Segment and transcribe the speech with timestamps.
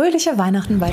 [0.00, 0.90] Fröhliche Weihnachten bei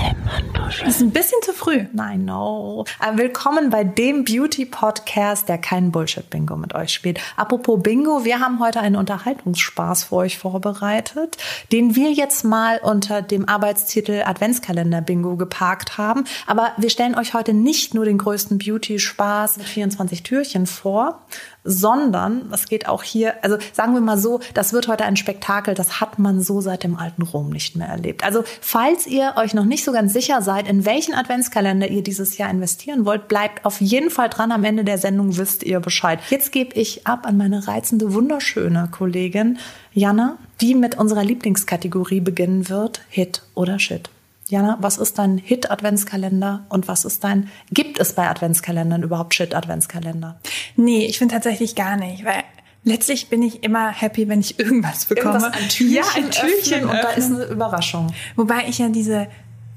[0.53, 1.85] Das ist ein bisschen zu früh.
[1.93, 2.83] Nein, no.
[2.99, 7.21] Äh, Willkommen bei dem Beauty-Podcast, der keinen Bullshit-Bingo mit euch spielt.
[7.37, 11.37] Apropos Bingo, wir haben heute einen Unterhaltungsspaß für euch vorbereitet,
[11.71, 16.25] den wir jetzt mal unter dem Arbeitstitel Adventskalender-Bingo geparkt haben.
[16.45, 21.21] Aber wir stellen euch heute nicht nur den größten Beauty-Spaß mit 24 Türchen vor,
[21.67, 25.73] sondern es geht auch hier, also sagen wir mal so, das wird heute ein Spektakel,
[25.73, 28.23] das hat man so seit dem alten Rom nicht mehr erlebt.
[28.23, 32.37] Also falls ihr euch noch nicht so ganz sicher seid, in welchen Adventskalender ihr dieses
[32.37, 34.53] Jahr investieren wollt, bleibt auf jeden Fall dran.
[34.53, 36.19] Am Ende der Sendung wisst ihr Bescheid.
[36.29, 39.57] Jetzt gebe ich ab an meine reizende, wunderschöne Kollegin
[39.91, 44.09] Jana, die mit unserer Lieblingskategorie beginnen wird, Hit oder Shit.
[44.49, 50.39] Jana, was ist dein Hit-Adventskalender und was ist dein, gibt es bei Adventskalendern überhaupt Shit-Adventskalender?
[50.75, 52.43] Nee, ich finde tatsächlich gar nicht, weil
[52.83, 55.39] letztlich bin ich immer happy, wenn ich irgendwas bekomme.
[55.39, 58.13] Irgendwas, ein Türchen ja, ein Türchen und da ist eine Überraschung.
[58.35, 59.27] Wobei ich ja diese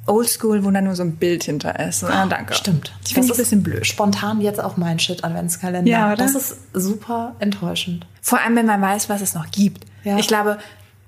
[0.07, 2.05] Oldschool, wo da nur so ein Bild hinter ist.
[2.05, 2.55] Ah, danke.
[2.55, 2.93] Stimmt.
[3.07, 3.87] Ich finde es ein bisschen blöd.
[3.87, 5.91] Spontan jetzt auch mein Shit-Adventskalender.
[5.91, 6.17] Ja, oder?
[6.17, 8.07] Das ist super enttäuschend.
[8.23, 9.85] Vor allem, wenn man weiß, was es noch gibt.
[10.05, 10.17] Ja.
[10.19, 10.59] Ich glaube,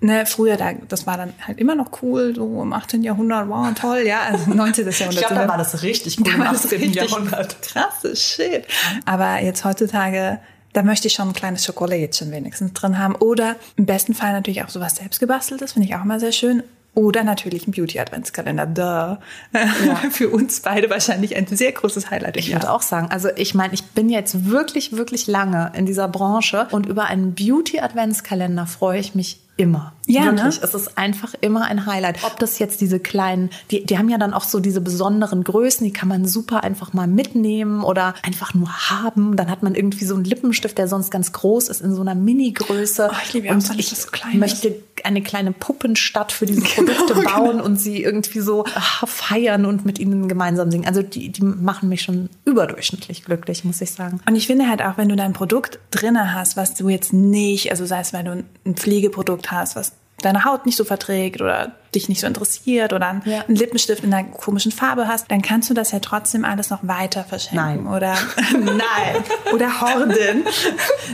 [0.02, 3.02] ne, früher, da, das war dann halt immer noch cool, so im 18.
[3.02, 4.86] Jahrhundert, wow, toll, ja, also 19.
[4.86, 5.14] Jahrhundert.
[5.14, 6.80] Ich glaube, da war das richtig cool Da im war das 18.
[6.80, 7.62] richtig Jahrhundert.
[7.62, 8.66] Krasses Shit.
[9.06, 10.40] Aber jetzt heutzutage,
[10.72, 13.14] da möchte ich schon ein kleines Schokolädchen wenigstens drin haben.
[13.14, 16.62] Oder im besten Fall natürlich auch sowas selbstgebasteltes, finde ich auch immer sehr schön.
[16.94, 18.66] Oder natürlich ein Beauty-Adventskalender.
[18.66, 19.58] Duh.
[20.10, 22.36] Für uns beide wahrscheinlich ein sehr großes Highlight.
[22.36, 26.06] Ich würde auch sagen, also ich meine, ich bin jetzt wirklich, wirklich lange in dieser
[26.08, 29.92] Branche und über einen Beauty-Adventskalender freue ich mich immer.
[30.06, 30.42] Ja, wirklich.
[30.42, 30.48] ne?
[30.62, 32.24] Es ist einfach immer ein Highlight.
[32.24, 35.84] Ob das jetzt diese kleinen, die, die haben ja dann auch so diese besonderen Größen,
[35.84, 39.36] die kann man super einfach mal mitnehmen oder einfach nur haben.
[39.36, 42.14] Dann hat man irgendwie so einen Lippenstift, der sonst ganz groß ist, in so einer
[42.14, 43.10] Mini-Größe.
[43.12, 46.46] Oh, ich liebe und so, dass ich das so klein möchte eine kleine Puppenstadt für
[46.46, 50.86] diese Produkte Genau, bauen und sie irgendwie so ah, feiern und mit ihnen gemeinsam singen.
[50.86, 54.20] Also die, die machen mich schon überdurchschnittlich glücklich, muss ich sagen.
[54.28, 57.70] Und ich finde halt auch, wenn du dein Produkt drinne hast, was du jetzt nicht,
[57.70, 59.92] also sei es, wenn du ein Pflegeprodukt hast, was
[60.22, 63.44] deine Haut nicht so verträgt oder dich nicht so interessiert oder einen, Ja.
[63.48, 67.24] Lippenstift in einer komischen Farbe hast, dann kannst du das ja trotzdem alles noch weiter
[67.24, 67.84] verschenken.
[67.84, 67.86] Nein.
[67.92, 68.16] Oder
[68.52, 69.24] nein.
[69.52, 70.44] Oder horden.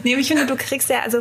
[0.04, 1.18] nee, ich finde, du kriegst ja, also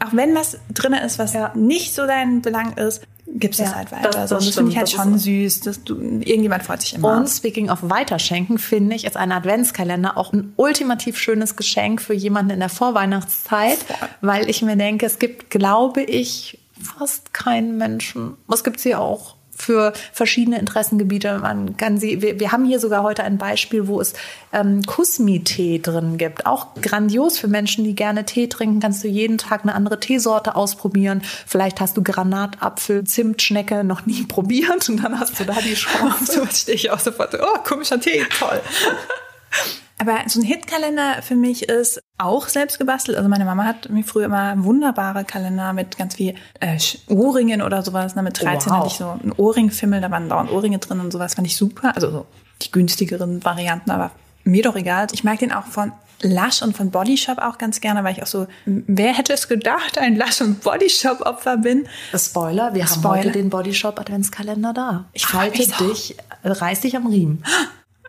[0.00, 3.02] auch wenn was drinne ist, was nicht so dein Belang ist,
[3.34, 4.08] gibst du es Ja, halt weiter.
[4.10, 5.60] das- also, das das finde ich halt schon süß.
[5.60, 7.16] Dass du, irgendjemand freut sich immer.
[7.16, 12.14] Und speaking of Weiterschenken, finde ich, ist ein Adventskalender auch ein ultimativ schönes Geschenk für
[12.14, 13.78] jemanden in der Vorweihnachtszeit,
[14.20, 18.36] weil ich mir denke, es gibt, glaube ich, fast keinen Menschen.
[18.46, 19.34] Was gibt's hier auch?
[19.58, 21.38] Für verschiedene Interessengebiete.
[21.38, 24.14] Man kann sie, wir, wir haben hier sogar heute ein Beispiel, wo es
[24.52, 26.46] ähm, Kusmi-Tee drin gibt.
[26.46, 28.80] Auch grandios für Menschen, die gerne Tee trinken.
[28.80, 31.22] Kannst du jeden Tag eine andere Teesorte ausprobieren.
[31.46, 36.32] Vielleicht hast du Granatapfel, Zimtschnecke noch nie probiert und dann hast du da die Chance.
[36.32, 37.32] so stehe ich auch sofort.
[37.32, 38.60] so, Oh, komischer Tee, toll.
[40.00, 43.16] Aber so ein Hitkalender für mich ist auch selbst gebastelt.
[43.16, 46.78] Also meine Mama hat mir früher immer wunderbare Kalender mit ganz viel äh,
[47.08, 48.14] Ohrringen oder sowas.
[48.14, 48.22] Ne?
[48.22, 48.78] Mit 13 Wow.
[48.78, 51.34] hatte ich so einen Ohrringfimmel, da waren dauernd Ohrringe drin und sowas.
[51.34, 51.92] Fand ich super.
[51.96, 52.26] Also so
[52.62, 54.12] die günstigeren Varianten, aber
[54.44, 55.08] mir doch egal.
[55.12, 55.92] Ich mag den auch von
[56.22, 59.46] Lush und von Body Shop auch ganz gerne, weil ich auch so, wer hätte es
[59.46, 61.86] gedacht, ein Lush und Body Shop Opfer bin.
[62.16, 63.18] Spoiler, wir haben Spoiler.
[63.18, 65.04] heute den Bodyshop Adventskalender da.
[65.12, 67.44] Ich halte dich, reiß dich am Riemen.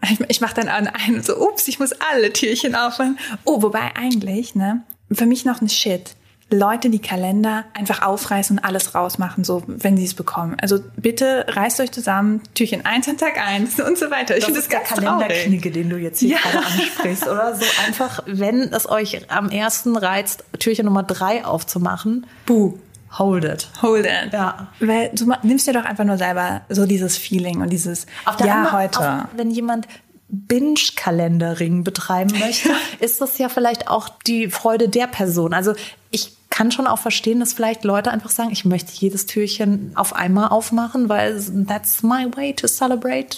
[0.04, 3.18] Ich, ich mache dann an einen so, ups, ich muss alle Türchen aufmachen.
[3.46, 6.16] Oh, wobei eigentlich, ne, für mich noch ein Shit.
[6.52, 10.58] Leute, die Kalender einfach aufreißen und alles rausmachen, so, wenn sie es bekommen.
[10.60, 14.36] Also bitte reißt euch zusammen, Türchen 1 an Tag 1 und so weiter.
[14.36, 15.06] Ich finde das der ganz traurig.
[15.06, 16.38] Kalenderknicke, den du jetzt hier Ja.
[16.40, 17.56] gerade ansprichst, oder?
[17.56, 22.80] So einfach, wenn es euch am ersten reizt, Türchen Nummer drei aufzumachen, buh,
[23.18, 23.68] hold it.
[23.82, 24.34] Hold it.
[24.34, 24.68] Ja.
[24.80, 28.56] Weil du nimmst dir doch einfach nur selber so dieses Feeling und dieses, Auf ja,
[28.64, 29.00] anderen- heute.
[29.00, 29.88] Auch, wenn jemand
[30.32, 32.70] Binge-Kalendering betreiben möchte,
[33.00, 35.54] ist das ja vielleicht auch die Freude der Person.
[35.54, 35.74] Also
[36.12, 40.14] ich kann schon auch verstehen, dass vielleicht Leute einfach sagen, ich möchte jedes Türchen auf
[40.16, 43.38] einmal aufmachen, weil that's my way to celebrate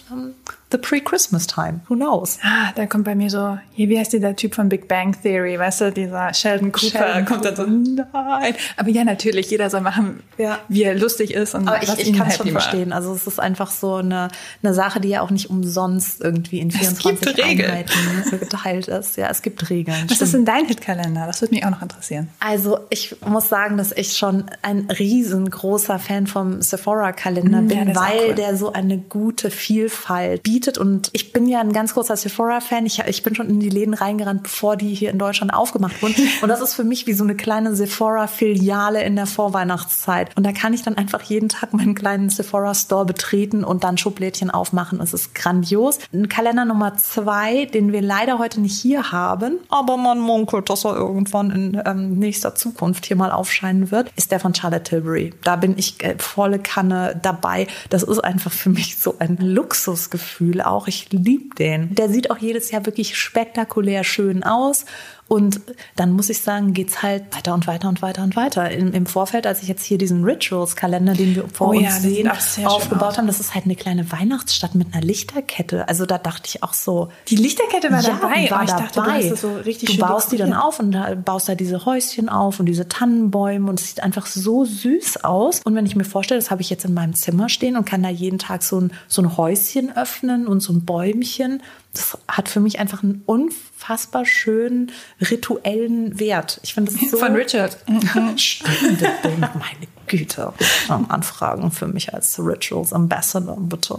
[0.71, 1.81] the pre-Christmas time.
[1.88, 2.39] Who knows?
[2.44, 5.57] Ah, da kommt bei mir so, hier, wie heißt dieser Typ von Big Bang Theory,
[5.59, 8.56] weißt du, dieser Sheldon Cooper, Sheldon kommt dann so, nein.
[8.77, 10.59] Aber ja, natürlich, jeder soll machen, Ja.
[10.68, 12.63] wie er lustig ist und Aber was ich, ich kann es happy schon macht.
[12.63, 12.94] verstehen.
[12.94, 14.29] Also es ist einfach so eine,
[14.63, 17.69] eine Sache, die ja auch nicht umsonst irgendwie in 24 gibt Regeln.
[17.71, 19.17] Einheiten geteilt ist.
[19.17, 19.95] Ja, es gibt Regeln.
[20.07, 20.21] Was stimmt.
[20.21, 21.25] ist denn dein Hitkalender?
[21.27, 22.29] Das würde mich auch noch interessieren.
[22.39, 27.85] Also ich muss sagen, dass ich schon ein riesengroßer Fan vom Sephora-Kalender Mm, bin, ja,
[27.85, 28.35] der weil cool.
[28.35, 30.60] der so eine gute Vielfalt bietet.
[30.67, 32.85] Und ich bin ja ein ganz großer Sephora-Fan.
[32.85, 36.15] Ich, ich bin schon in die Läden reingerannt, bevor die hier in Deutschland aufgemacht wurden.
[36.41, 40.35] Und das ist für mich wie so eine kleine Sephora-Filiale in der Vorweihnachtszeit.
[40.35, 44.51] Und da kann ich dann einfach jeden Tag meinen kleinen Sephora-Store betreten und dann Schublädchen
[44.51, 44.99] aufmachen.
[45.01, 45.99] Es ist grandios.
[46.13, 50.85] Ein Kalender Nummer zwei, den wir leider heute nicht hier haben, aber man munkelt, dass
[50.85, 55.33] er irgendwann in ähm, nächster Zukunft hier mal aufscheinen wird, ist der von Charlotte Tilbury.
[55.43, 57.67] Da bin ich äh, volle Kanne dabei.
[57.89, 60.89] Das ist einfach für mich so ein Luxusgefühl auch.
[60.89, 61.95] Ich liebe den.
[61.95, 64.86] Der sieht auch jedes Jahr wirklich spektakulär schön aus
[65.31, 65.61] und
[65.95, 68.69] dann muss ich sagen, geht's halt weiter und weiter und weiter und weiter.
[68.69, 71.91] Im, im Vorfeld, als ich jetzt hier diesen Rituals-Kalender, den wir vor Oh uns ja,
[71.91, 72.29] sehen,
[72.65, 75.87] aufgebaut haben, das ist halt eine kleine Weihnachtsstadt mit einer Lichterkette.
[75.87, 78.43] Also da dachte ich auch so, Die Lichterkette war ja, dabei.
[78.43, 79.19] die war oh, ich dachte, dabei.
[79.19, 81.85] du hast das so richtig du baust die dann auf und da baust da diese
[81.85, 85.61] Häuschen auf und diese Tannenbäume und es sieht einfach so süß aus.
[85.63, 88.03] Und wenn ich mir vorstelle, das habe ich jetzt in meinem Zimmer stehen und kann
[88.03, 91.63] da jeden Tag so ein, so ein Häuschen öffnen und so ein Bäumchen,
[91.93, 94.91] das hat für mich einfach einen unfassbar schönen
[95.29, 96.59] rituellen Wert.
[96.63, 97.77] Ich finde das so Von Richard.
[98.38, 99.01] Stimmt,
[99.41, 100.53] meine Güte.
[100.88, 103.97] Anfragen für mich als Rituals Ambassador, bitte.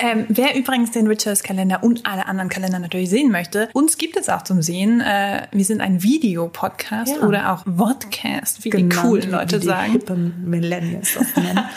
[0.00, 4.16] Ähm, wer übrigens den Richards Kalender und alle anderen Kalender natürlich sehen möchte, uns gibt
[4.16, 5.00] es auch zum Sehen.
[5.02, 7.22] Äh, wir sind ein Videopodcast Ja.
[7.26, 9.92] oder auch Vodcast, wie die Genannt, coolen wie Leute die sagen.
[9.92, 11.64] hippen Millennials das nennen.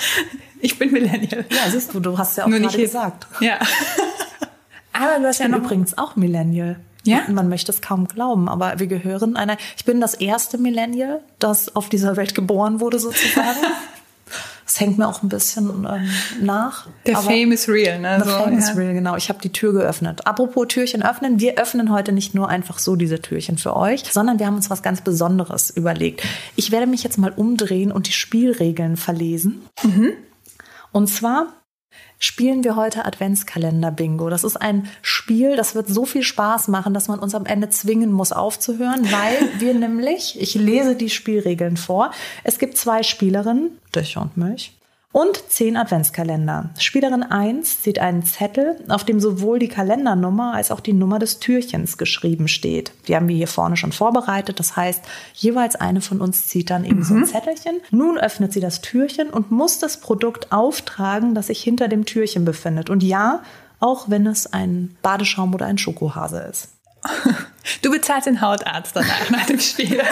[0.62, 1.46] Ich bin Millennial.
[1.50, 3.28] Ja, siehst du, du hast ja auch Nur nicht gerade gesagt.
[3.40, 3.60] Ja.
[4.94, 6.80] Aber du hast Ich ja bin noch übrigens auch Millennial.
[7.04, 7.22] Ja?
[7.28, 9.58] Man möchte es kaum glauben, aber wir gehören einer.
[9.78, 13.58] Ich bin das erste Millennial, das auf dieser Welt geboren wurde, sozusagen.
[14.66, 16.86] Das hängt mir auch ein bisschen ähm, nach.
[17.08, 18.22] der Fame is real, ne?
[18.24, 18.74] The So, fame is ja.
[18.76, 19.16] real, genau.
[19.16, 20.28] Ich habe die Tür geöffnet.
[20.28, 24.38] Apropos Türchen öffnen, wir öffnen heute nicht nur einfach so diese Türchen für euch, sondern
[24.38, 26.22] wir haben uns was ganz Besonderes überlegt.
[26.56, 29.64] Ich werde mich jetzt mal umdrehen und die Spielregeln verlesen.
[30.92, 31.48] Und zwar
[32.20, 34.30] spielen wir heute Adventskalender-Bingo.
[34.30, 37.70] Das ist ein Spiel, das wird so viel Spaß machen, dass man uns am Ende
[37.70, 42.12] zwingen muss aufzuhören, weil wir nämlich, ich lese die Spielregeln vor,
[42.44, 44.79] es gibt zwei Spielerinnen, dich und mich,
[45.12, 46.70] und zehn Adventskalender.
[46.78, 51.40] Spielerin 1 sieht einen Zettel, auf dem sowohl die Kalendernummer als auch die Nummer des
[51.40, 52.92] Türchens geschrieben steht.
[53.08, 54.60] Die haben wir hier vorne schon vorbereitet.
[54.60, 55.04] Das heißt,
[55.34, 57.82] jeweils eine von uns zieht dann eben so ein Zettelchen.
[57.90, 62.46] Nun öffnet sie das Türchen und muss das Produkt auftragen, das sich hinter dem Türchen
[62.46, 62.92] befindet.
[62.92, 63.42] Und ja,
[63.80, 66.70] auch wenn es ein Badeschaum oder ein Schokohase ist.
[67.82, 70.02] Du bezahlst den Hautarzt danach nach dem Spiel.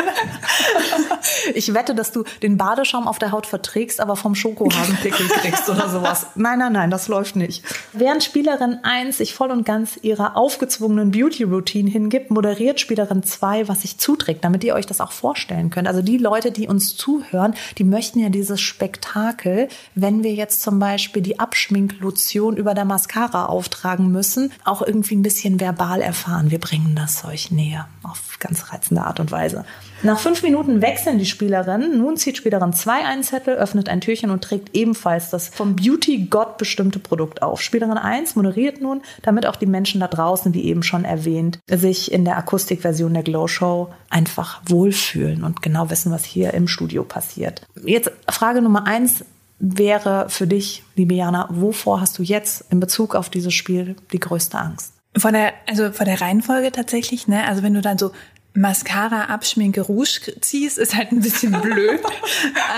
[1.53, 5.89] Ich wette, dass du den Badeschaum auf der Haut verträgst, aber vom Schokohasenpickel kriegst oder
[5.89, 6.27] sowas.
[6.35, 7.63] Nein, nein, nein, das läuft nicht.
[7.93, 13.81] Während Spielerin 1 sich voll und ganz ihrer aufgezwungenen Beauty-Routine hingibt, moderiert Spielerin 2, was
[13.81, 15.87] sich zuträgt, damit ihr euch das auch vorstellen könnt.
[15.87, 20.79] Also die Leute, die uns zuhören, die möchten ja dieses Spektakel, wenn wir jetzt zum
[20.79, 26.51] Beispiel die Abschminklotion über der Mascara auftragen müssen, auch irgendwie ein bisschen verbal erfahren.
[26.51, 29.63] Wir bringen das euch näher auf ganz reizende Art und Weise.
[30.01, 31.99] Nach fünf Minuten wechseln die Spielerinnen.
[31.99, 36.57] Nun zieht Spielerin 2 einen Zettel, öffnet ein Türchen und trägt ebenfalls das vom Beauty-Gott
[36.57, 37.61] bestimmte Produkt auf.
[37.61, 42.11] Spielerin 1 moderiert nun, damit auch die Menschen da draußen, wie eben schon erwähnt, sich
[42.11, 47.03] in der Akustikversion der Glow Show einfach wohlfühlen und genau wissen, was hier im Studio
[47.03, 47.61] passiert.
[47.83, 49.25] Jetzt Frage Nummer 1
[49.59, 54.19] wäre für dich, liebe Jana, wovor hast du jetzt in Bezug auf dieses Spiel die
[54.19, 54.96] größte Angst?
[55.15, 57.45] Von der, also von der Reihenfolge tatsächlich, ne?
[57.47, 58.11] Also wenn du dann so
[58.53, 61.99] Mascara, Abschminke, Rouge ziehst, ist halt ein bisschen blöd.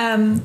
[0.06, 0.42] ähm,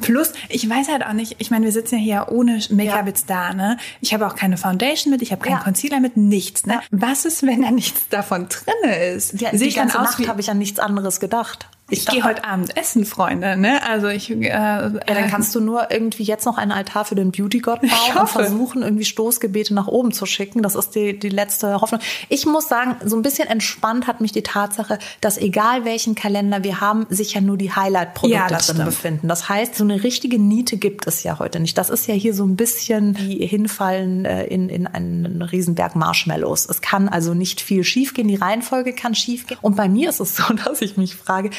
[0.00, 3.06] plus, ich weiß halt auch nicht, ich meine, wir sitzen ja hier ohne Make-up Ja.
[3.06, 3.76] jetzt da, ne?
[4.00, 5.62] Ich habe auch keine Foundation mit, ich habe keinen Ja.
[5.62, 6.74] Concealer mit, nichts, ne?
[6.74, 6.82] Ja.
[6.90, 9.40] Was ist, wenn da nichts davon drinne ist?
[9.40, 11.68] Ja, Sehe die ich dann ganze aus Nacht habe ich an nichts anderes gedacht.
[11.90, 13.80] Ich gehe heute Abend essen, Freunde, ne?
[13.88, 17.32] Also ich, äh, Ja, dann kannst du nur irgendwie jetzt noch einen Altar für den
[17.32, 20.62] Beauty-Gott bauen und versuchen, irgendwie Stoßgebete nach oben zu schicken.
[20.62, 22.00] Das ist die, die letzte Hoffnung.
[22.28, 26.62] Ich muss sagen, so ein bisschen entspannt hat mich die Tatsache, dass egal welchen Kalender
[26.64, 28.84] wir haben, sich ja nur die Highlight-Produkte Ja, drin stimmt.
[28.84, 29.28] befinden.
[29.28, 31.76] Das heißt, so eine richtige Niete gibt es ja heute nicht.
[31.76, 36.66] Das ist ja hier so ein bisschen wie hinfallen äh, in, in einen Riesenberg Marshmallows.
[36.68, 38.28] Es kann also nicht viel schiefgehen.
[38.28, 39.58] Die Reihenfolge kann schiefgehen.
[39.62, 41.50] Und bei mir ist es so, dass ich mich frage,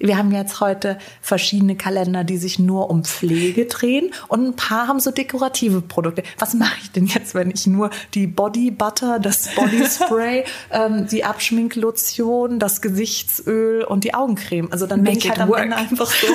[0.00, 4.88] wir haben jetzt heute verschiedene Kalender, die sich nur um Pflege drehen und ein paar
[4.88, 6.22] haben so dekorative Produkte.
[6.38, 11.06] Was mache ich denn jetzt, wenn ich nur die Body Butter, das Body Spray, ähm,
[11.06, 14.72] die Abschminklotion, das Gesichtsöl und die Augencreme?
[14.72, 15.60] Also dann bin Make ich halt am work.
[15.60, 16.26] Ende einfach so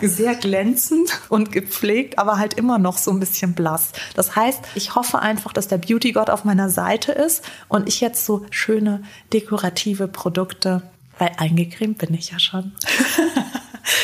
[0.00, 3.92] sehr glänzend und gepflegt, aber halt immer noch so ein bisschen blass.
[4.14, 8.24] Das heißt, ich hoffe einfach, dass der Beauty-Gott auf meiner Seite ist und ich jetzt
[8.24, 10.82] so schöne dekorative Produkte
[11.20, 12.72] weil eingecremt bin ich ja schon.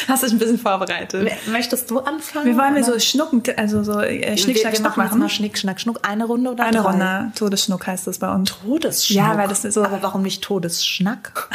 [0.08, 1.30] Hast du dich ein bisschen vorbereitet?
[1.48, 2.46] Möchtest du anfangen?
[2.46, 5.18] Wir wollen wir so schnucken, also so äh, Schnick, wir, Schnack, wir Schnuck machen.
[5.18, 6.00] mal Schnick, Schnack, Schnuck.
[6.06, 6.90] Eine Runde oder Eine drei?
[6.90, 7.32] Runde.
[7.36, 8.50] Todesschnuck heißt das bei uns.
[8.62, 9.16] Todesschnuck.
[9.16, 11.48] Ja, weil das ist so- Aber warum nicht Todesschnack?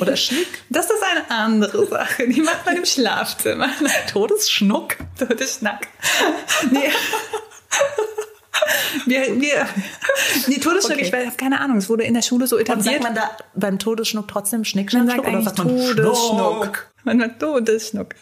[0.00, 0.46] Oder Schnick?
[0.70, 2.28] Das ist eine andere Sache.
[2.28, 3.68] Die macht man im Schlafzimmer.
[4.12, 4.96] Todesschnuck?
[5.18, 5.86] Todesschnack.
[6.70, 6.90] Nee.
[9.06, 9.66] Wir, wir,
[10.48, 11.04] die Todesschnuck, Okay.
[11.06, 13.02] ich weiß, keine Ahnung, es wurde in der Schule so Und sagt etabliert.
[13.02, 15.34] man da beim Todesschnuck trotzdem Schnick, Man Schnack, sagt Schnuck?
[15.34, 16.88] Oder sagt man Todesschnuck.
[17.04, 18.14] Man sagt Todesschnuck.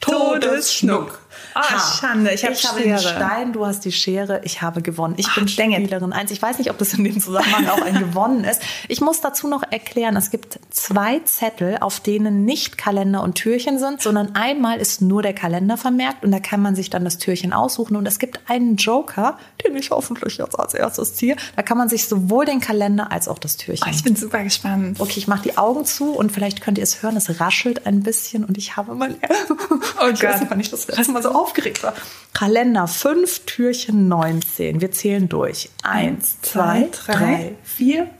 [0.00, 1.18] Todesschnuck.
[1.54, 1.98] Ah, Ha.
[2.00, 2.98] Schande, ich habe ich habe den.
[2.98, 5.14] Stein, du hast die Schere, ich habe gewonnen.
[5.16, 5.48] Ich Ah, bin.
[5.48, 6.30] Spielerin 1.
[6.30, 8.60] Ich weiß nicht, ob das in dem Zusammenhang auch ein Gewonnen ist.
[8.88, 13.78] Ich muss dazu noch erklären, es gibt zwei Zettel, auf denen nicht Kalender und Türchen
[13.78, 17.18] sind, sondern einmal ist nur der Kalender vermerkt und da kann man sich dann das
[17.18, 21.36] Türchen aussuchen und es gibt einen Joker, den ich hoffentlich jetzt als erstes ziehe.
[21.56, 24.42] Da kann man sich sowohl den Kalender als auch das Türchen Oh, ich bin super
[24.42, 25.00] gespannt.
[25.00, 28.02] Okay, ich mache die Augen zu und vielleicht könnt ihr es hören, es raschelt ein
[28.02, 29.16] bisschen und ich habe mein...
[30.00, 30.40] Oh ich weiß Gott.
[30.40, 31.94] nicht, wann ich das letzte Mal so aufgeregt war.
[32.32, 34.80] Kalender 5, Türchen 19.
[34.80, 35.70] Wir zählen durch.
[35.82, 38.10] Eins, zwei, zwei, drei, drei, vier.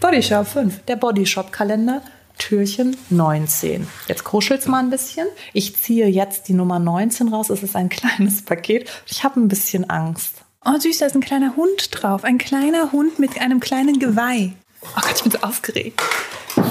[0.00, 0.84] Bodyshop 5.
[0.84, 2.02] Der Bodyshop-Kalender.
[2.38, 3.86] Türchen 19.
[4.08, 5.28] Jetzt kuschelt's mal ein bisschen.
[5.52, 7.50] Ich ziehe jetzt die Nummer 19 raus.
[7.50, 8.90] Es ist ein kleines Paket.
[9.06, 10.42] Ich habe ein bisschen Angst.
[10.64, 12.24] Oh, süß, da ist ein kleiner Hund drauf.
[12.24, 14.52] Ein kleiner Hund mit einem kleinen Geweih.
[14.82, 16.02] Oh Gott, ich bin so aufgeregt.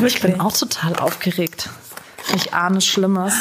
[0.06, 1.70] Ich bin auch total aufgeregt.
[2.36, 3.34] Ich ahne Schlimmes.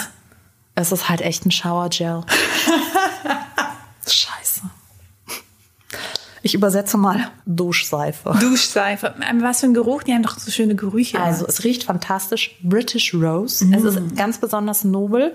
[0.80, 2.22] Es ist halt echt ein Showergel.
[4.06, 4.62] Scheiße.
[6.42, 8.34] Ich übersetze mal Duschseife.
[8.40, 9.14] Duschseife.
[9.40, 11.20] Was für ein Geruch, die haben doch so schöne Gerüche.
[11.20, 12.58] Also es riecht fantastisch.
[12.62, 13.64] British Rose.
[13.74, 15.34] Es ist ganz besonders nobel.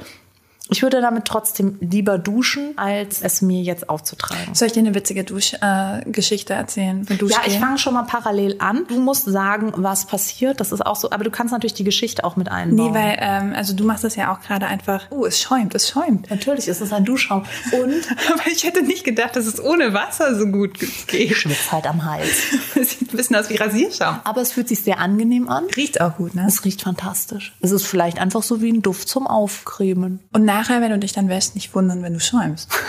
[0.69, 4.55] Ich würde damit trotzdem lieber duschen, als es mir jetzt aufzutragen.
[4.55, 7.05] Soll ich dir eine witzige Duschgeschichte äh, erzählen?
[7.27, 8.85] Ja, ich fange schon mal parallel an.
[8.87, 10.59] Du musst sagen, was passiert.
[10.59, 11.11] Das ist auch so.
[11.11, 12.91] Aber du kannst natürlich die Geschichte auch mit einbauen.
[12.91, 15.05] Nee, weil, ähm, also du machst das ja auch gerade einfach.
[15.11, 16.31] Oh, es schäumt, es schäumt.
[16.31, 17.45] Natürlich ist es ein Duschschaum.
[17.71, 21.35] Und Aber ich hätte nicht gedacht, dass es ohne Wasser so gut ich geht.
[21.35, 22.51] schwitze halt am Hals.
[22.73, 24.19] Sieht ein bisschen aus wie Rasierschaum.
[24.23, 25.65] Aber es fühlt sich sehr angenehm an.
[25.75, 26.45] Riecht auch gut, ne?
[26.47, 27.53] Es riecht fantastisch.
[27.61, 30.21] Es ist vielleicht einfach so wie ein Duft zum Aufcremen.
[30.33, 32.69] Und nachher, wenn du dich dann wäschst, nicht wundern, wenn du schäumst.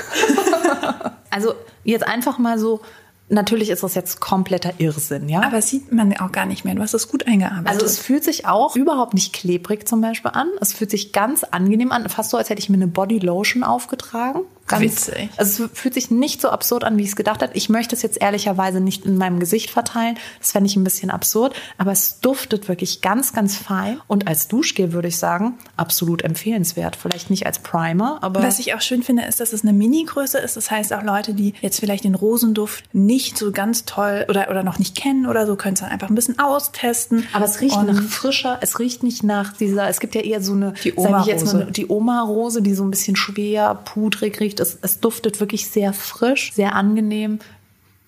[1.29, 1.53] Also
[1.85, 2.81] jetzt einfach mal so,
[3.29, 5.43] natürlich ist das jetzt kompletter Irrsinn, ja?
[5.43, 6.75] Aber sieht man auch gar nicht mehr.
[6.75, 7.69] Du hast das gut eingearbeitet.
[7.69, 10.49] Also es fühlt sich auch überhaupt nicht klebrig zum Beispiel an.
[10.63, 13.65] Es fühlt sich ganz angenehm an, fast so, als hätte ich mir eine Body Lotion
[13.65, 14.43] aufgetragen.
[14.67, 15.31] Ganz, Witzig.
[15.37, 17.53] Also es fühlt sich nicht so absurd an, wie ich es gedacht habe.
[17.55, 20.19] Ich möchte es jetzt ehrlicherweise nicht in meinem Gesicht verteilen.
[20.41, 21.55] Das fände ich ein bisschen absurd.
[21.79, 24.01] Aber es duftet wirklich ganz, ganz fein.
[24.09, 26.97] Und als Duschgel würde ich sagen, absolut empfehlenswert.
[26.97, 30.39] Vielleicht nicht als Primer, aber Was ich auch schön finde, ist, dass es eine Mini-Größe
[30.39, 30.57] ist.
[30.57, 34.63] Das heißt, auch Leute, die jetzt vielleicht den Rosenduft nicht so ganz toll oder, oder
[34.65, 37.27] noch nicht kennen oder so, können es dann einfach ein bisschen austesten.
[37.33, 40.43] Aber es riecht Und nach frischer, es riecht nicht nach dieser, es gibt ja eher
[40.43, 41.69] so eine, Die Oma-Rose.
[41.71, 44.56] die Oma-Rose, die so ein bisschen schwer, pudrig riecht.
[44.61, 47.39] Es, es duftet wirklich sehr frisch, sehr angenehm.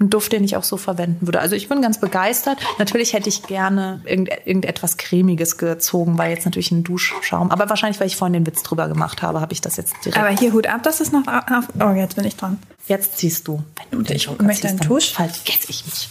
[0.01, 1.41] Ein Duft, den ich auch so verwenden würde.
[1.41, 2.59] Also ich bin ganz begeistert.
[2.79, 7.51] Natürlich hätte ich gerne irgend, irgendetwas Cremiges gezogen, weil jetzt natürlich ein Duschschaum.
[7.51, 10.17] Aber wahrscheinlich, weil ich vorhin den Witz drüber gemacht habe, habe ich das jetzt direkt.
[10.17, 11.65] Aber hier Hut ab, das ist noch auf.
[11.81, 12.61] Oh, jetzt bin ich dran.
[12.87, 13.65] jetzt ziehst du.
[13.91, 15.13] Wenn du den Ich möchte ziehst, einen Tusch.
[15.13, 16.09] Vergesse ich mich.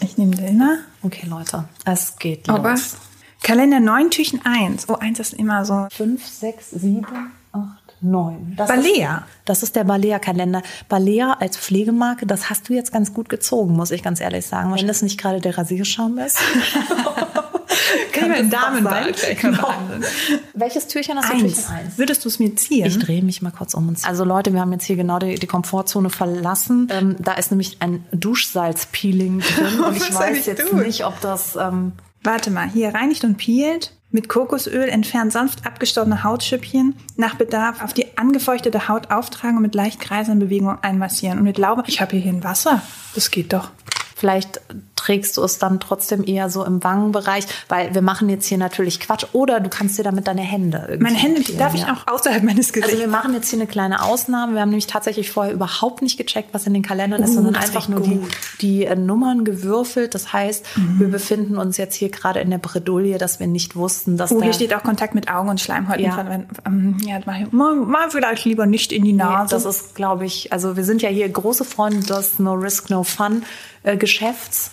[0.00, 0.78] Ich nehme Dillner.
[1.02, 2.96] Okay, Leute, es geht Aber los.
[3.42, 4.88] Kalender 9 Türchen 1.
[4.88, 5.88] Oh, 1 ist immer so.
[5.90, 7.32] Fünf, sechs, sieben,
[8.04, 8.54] neun.
[8.56, 9.16] Das Balea.
[9.16, 10.62] Ist, das ist der Balea-Kalender.
[10.88, 14.74] Balea als Pflegemarke, das hast du jetzt ganz gut gezogen, muss ich ganz ehrlich sagen.
[14.74, 16.38] Wenn das nicht gerade der Rasierschaum ist.
[18.12, 19.68] Kann vielleicht mal Genau.
[20.54, 21.34] Welches Türchen hast du?
[21.34, 21.42] Eins.
[21.42, 21.98] Türchen eins.
[21.98, 22.86] Würdest du es mir ziehen?
[22.86, 24.04] Ich drehe mich mal kurz um uns.
[24.04, 26.88] Also Leute, wir haben jetzt hier genau die, die Komfortzone verlassen.
[26.90, 30.80] Ähm, da ist nämlich ein Duschsalz-Peeling drin und ich weiß ich jetzt tun?
[30.80, 31.92] nicht, ob das ähm,
[32.24, 33.92] Warte mal, hier reinigt und peelt.
[34.14, 36.94] Mit Kokosöl entfernt sanft abgestorbene Hautschüppchen.
[37.16, 41.38] Nach Bedarf auf die angefeuchtete Haut auftragen und mit leicht kreisenden Bewegungen einmassieren.
[41.38, 42.80] Und mit Laube, ich habe hier ein Wasser.
[43.16, 43.72] Das geht doch.
[44.14, 44.60] Vielleicht
[45.04, 49.00] trägst du es dann trotzdem eher so im Wangenbereich, weil wir machen jetzt hier natürlich
[49.00, 49.26] Quatsch.
[49.32, 52.42] Oder du kannst dir damit deine Hände irgendwie Meine Hände, peelen, darf ich auch außerhalb
[52.42, 53.00] meines Also Gesichts?
[53.00, 54.54] wir machen jetzt hier eine kleine Ausnahme.
[54.54, 57.54] Wir haben nämlich tatsächlich vorher überhaupt nicht gecheckt, was in den Kalendern ist, Uh, sondern
[57.54, 58.20] das einfach nur die,
[58.60, 60.14] die äh, Nummern gewürfelt.
[60.14, 61.00] Das heißt, Mhm.
[61.00, 64.38] wir befinden uns jetzt hier gerade in der Bredouille, dass wir nicht wussten, dass Oh,
[64.38, 66.04] da hier steht auch Kontakt mit Augen und Schleimhäuten.
[66.04, 66.12] Ja.
[66.12, 66.48] verwenden.
[66.66, 67.18] Ähm, ja,
[67.50, 69.54] mal, mal, vielleicht lieber nicht in die Nee, Nase.
[69.54, 73.02] das ist, glaube ich, also wir sind ja hier große Freunde des No Risk, No
[73.04, 73.42] Fun
[73.82, 74.70] äh, Geschäfts.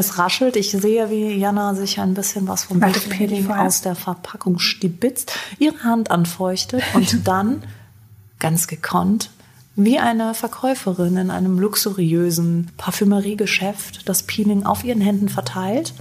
[0.00, 0.56] Es raschelt.
[0.56, 5.84] Ich sehe, wie Jana sich ein bisschen was vom Backpeeling aus der Verpackung stibitzt, ihre
[5.84, 7.62] Hand anfeuchtet und dann
[8.38, 9.30] ganz gekonnt
[9.76, 15.94] wie eine Verkäuferin in einem luxuriösen Parfümeriegeschäft das Peeling auf ihren Händen verteilt.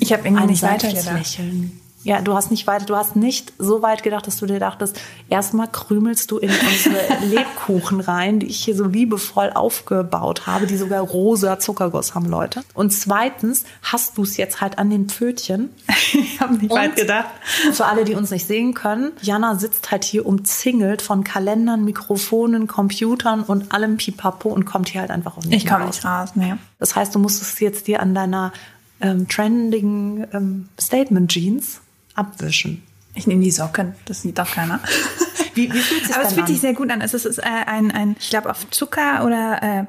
[0.00, 1.18] ich habe irgendwie Ein nicht weitergedacht.
[1.18, 4.58] Lächeln Ja, du hast nicht weit, du hast nicht so weit gedacht, dass du dir
[4.58, 10.66] dachtest, erstmal krümelst du in unsere Lebkuchen rein, die ich hier so liebevoll aufgebaut habe,
[10.66, 12.64] die sogar rosa Zuckerguss haben, Leute.
[12.74, 15.70] Und zweitens hast du es jetzt halt an den Pfötchen.
[16.12, 17.28] ich habe nicht weit gedacht.
[17.72, 22.66] Für alle, die uns nicht sehen können, Jana sitzt halt hier umzingelt von Kalendern, Mikrofonen,
[22.66, 26.30] Computern und allem Pipapo und kommt hier halt einfach auch nicht Ich komme nicht raus,
[26.34, 26.54] nee.
[26.80, 28.52] Das heißt, du musstest jetzt dir an deiner
[29.00, 31.81] ähm, trendigen ähm, Statement Jeans
[32.14, 32.82] abwischen.
[33.14, 34.80] Ich nehme die Socken, das sieht doch keiner.
[35.54, 36.52] Wie, wie fühlt sich Aber es fühlt an?
[36.52, 37.02] sich sehr gut an.
[37.02, 39.84] Es ist, äh, ein, ein, ich glaube, auf Zucker oder äh,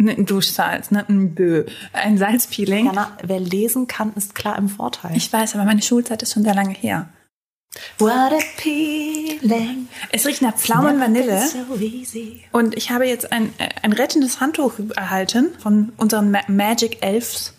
[0.00, 1.04] ne, ein Duschsalz, ne?
[1.08, 2.86] ein Bö, ein Salzpeeling.
[2.86, 5.16] Jana, wer lesen kann, ist klar im Vorteil.
[5.16, 7.08] Ich weiß, aber meine Schulzeit ist schon sehr lange her.
[7.98, 9.88] What a peeling.
[10.10, 11.46] Es riecht nach Pflaumen Vanille.
[11.46, 11.58] So.
[12.52, 17.54] Und ich habe jetzt ein, äh, ein rettendes Handtuch erhalten von unseren Ma Magic Elves.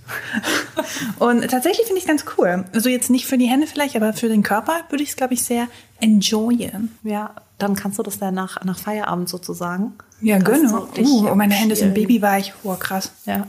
[1.19, 2.65] Und tatsächlich finde ich es ganz cool.
[2.73, 5.33] Also jetzt nicht für die Hände vielleicht, aber für den Körper würde ich es, glaube
[5.33, 5.67] ich, sehr
[5.99, 6.97] enjoyen.
[7.03, 9.93] Ja, dann kannst du das dann nach, nach Feierabend sozusagen.
[10.21, 10.85] Ja, genau.
[10.87, 12.53] dich Uh, meine Hände sind babyweich.
[12.63, 13.11] Oh, krass.
[13.25, 13.45] Ja.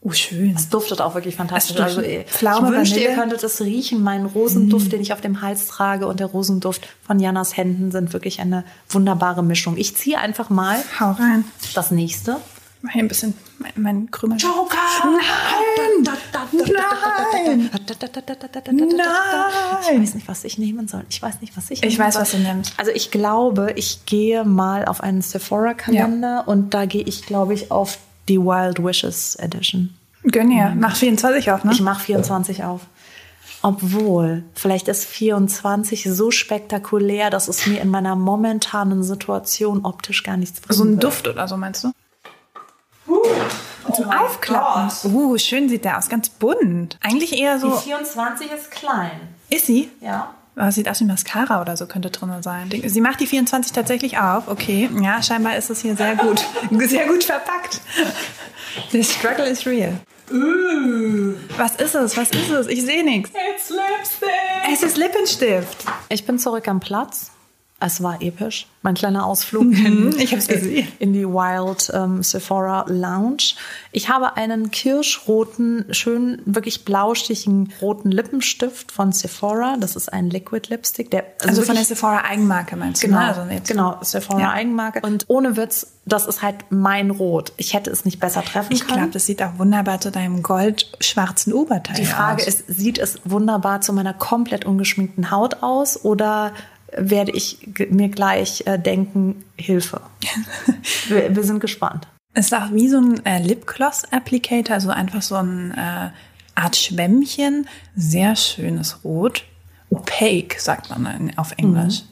[0.00, 0.54] Oh, schön.
[0.56, 1.78] Es duftet auch wirklich fantastisch.
[1.80, 3.20] Also, eh, Pflaume, ich wünschte, ihr Vanille.
[3.20, 4.02] könntet es riechen.
[4.02, 8.12] Mein Rosenduft, den ich auf dem Hals trage und der Rosenduft von Janas Händen sind
[8.12, 9.76] wirklich eine wunderbare Mischung.
[9.76, 11.44] Ich ziehe einfach mal Hau rein.
[11.74, 12.36] das nächste.
[12.80, 14.38] Mach hier ein bisschen mein, mein Krümel.
[14.38, 14.76] Joker!
[15.02, 16.14] Nein!
[16.62, 17.62] Nein!
[19.82, 21.04] Ich weiß nicht, was ich nehmen soll.
[21.10, 22.22] Ich weiß nicht, was ich Ich nehmen weiß, soll.
[22.22, 22.74] was du nimmst.
[22.76, 27.70] Also ich glaube, ich gehe mal auf einen Sephora-Kalender und da gehe ich, glaube ich,
[27.70, 27.98] auf
[28.28, 29.94] die Wild Wishes Edition.
[30.24, 30.74] Gönn dir.
[30.76, 31.72] Mach 24 auf, ne?
[31.72, 32.82] Ich mache 24 auf.
[33.62, 40.36] Obwohl, vielleicht ist 24 so spektakulär, dass es mir in meiner momentanen Situation optisch gar
[40.36, 40.76] nichts bringt.
[40.78, 41.92] so ein Duft oder so, meinst du?
[43.94, 44.90] Zum Aufklappen.
[45.12, 46.08] Uh, schön sieht der aus.
[46.08, 46.98] Ganz bunt.
[47.02, 47.70] Eigentlich eher Die so.
[47.72, 49.12] 24 ist klein.
[49.50, 49.90] Ist sie?
[50.00, 50.34] Ja.
[50.60, 52.70] Oh, sieht aus wie Mascara oder so, könnte drin sein.
[52.84, 54.48] Sie macht die 24 tatsächlich auf.
[54.48, 54.90] Okay.
[55.00, 56.44] Ja, scheinbar ist es hier sehr gut.
[56.88, 57.80] Sehr gut verpackt.
[58.90, 60.00] The struggle is real.
[61.56, 62.16] Was ist es?
[62.16, 62.66] Was ist es?
[62.66, 63.30] Ich sehe nichts.
[63.30, 64.28] It's Lipstick.
[64.72, 65.84] Es ist Lippenstift.
[66.08, 67.30] Ich bin zurück am Platz.
[67.80, 68.66] Es war episch.
[68.82, 70.88] Mein kleiner Ausflug in, ich hab's gesehen.
[70.98, 73.54] in die Wild ähm, Sephora Lounge.
[73.92, 79.76] Ich habe einen kirschroten, schön wirklich blaustichigen roten Lippenstift von Sephora.
[79.78, 81.12] Das ist ein Liquid Lipstick.
[81.12, 83.06] Der, Also von der Sephora Eigenmarke meinst du?
[83.06, 83.26] Genau, ne?
[83.26, 84.50] Also genau, Sephora Ja.
[84.50, 85.00] Eigenmarke.
[85.06, 87.52] Und ohne Witz, das ist halt mein Rot.
[87.58, 88.94] Ich hätte es nicht besser treffen Ich können.
[88.98, 92.48] glaube, das sieht auch wunderbar zu deinem goldschwarzen Oberteil Die Frage aus.
[92.48, 96.52] ist, sieht es wunderbar zu meiner komplett ungeschminkten Haut aus oder
[96.96, 97.58] werde ich
[97.90, 100.00] mir gleich äh, denken, Hilfe.
[101.08, 102.08] wir, wir sind gespannt.
[102.34, 106.10] Es ist auch wie so ein äh, Lipgloss-Applicator, also einfach so ein äh,
[106.54, 107.66] Art Schwämmchen.
[107.96, 109.44] Sehr schönes Rot.
[109.90, 112.02] Opaque, sagt man auf Englisch.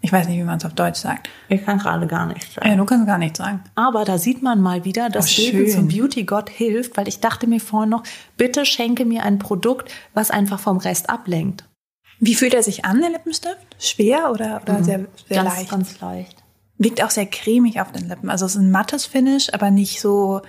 [0.00, 1.28] Ich weiß nicht, wie man es auf Deutsch sagt.
[1.48, 2.68] Ich kann gerade gar nichts sagen.
[2.68, 3.64] Ja, du kannst gar nichts sagen.
[3.74, 5.68] Aber da sieht man mal wieder, dass Oh, schön.
[5.68, 8.04] zum Beauty-Gott hilft, weil ich dachte mir vorhin noch,
[8.36, 11.64] bitte schenke mir ein Produkt, was einfach vom Rest ablenkt.
[12.18, 13.76] Wie fühlt er sich an, der Lippenstift?
[13.78, 15.70] Schwer oder, oder sehr, sehr ganz, leicht?
[15.70, 16.42] ganz leicht.
[16.78, 18.30] Wirkt auch sehr cremig auf den Lippen.
[18.30, 20.42] Also es ist ein mattes Finish, aber nicht so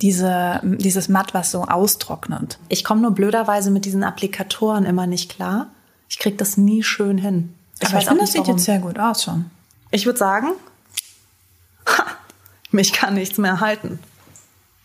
[0.00, 2.58] diese, dieses Matt, was so austrocknet.
[2.68, 5.68] Ich komme nur blöderweise mit diesen Applikatoren immer nicht klar.
[6.08, 7.54] Ich krieg das nie schön hin.
[7.84, 9.50] aber ich finde, das sieht jetzt sehr gut aus schon.
[9.90, 10.52] Ich würde sagen,
[11.86, 12.04] ha,
[12.70, 13.98] mich kann nichts mehr halten.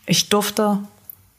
[0.06, 0.80] Ich dufte,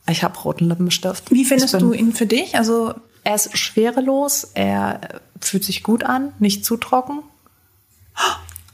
[0.09, 1.31] ich habe roten Lippenstift.
[1.31, 2.55] Wie findest Ich du ihn für dich?
[2.55, 2.93] Also
[3.25, 5.01] Er ist schwerelos, er
[5.41, 7.23] fühlt sich gut an, nicht zu trocken.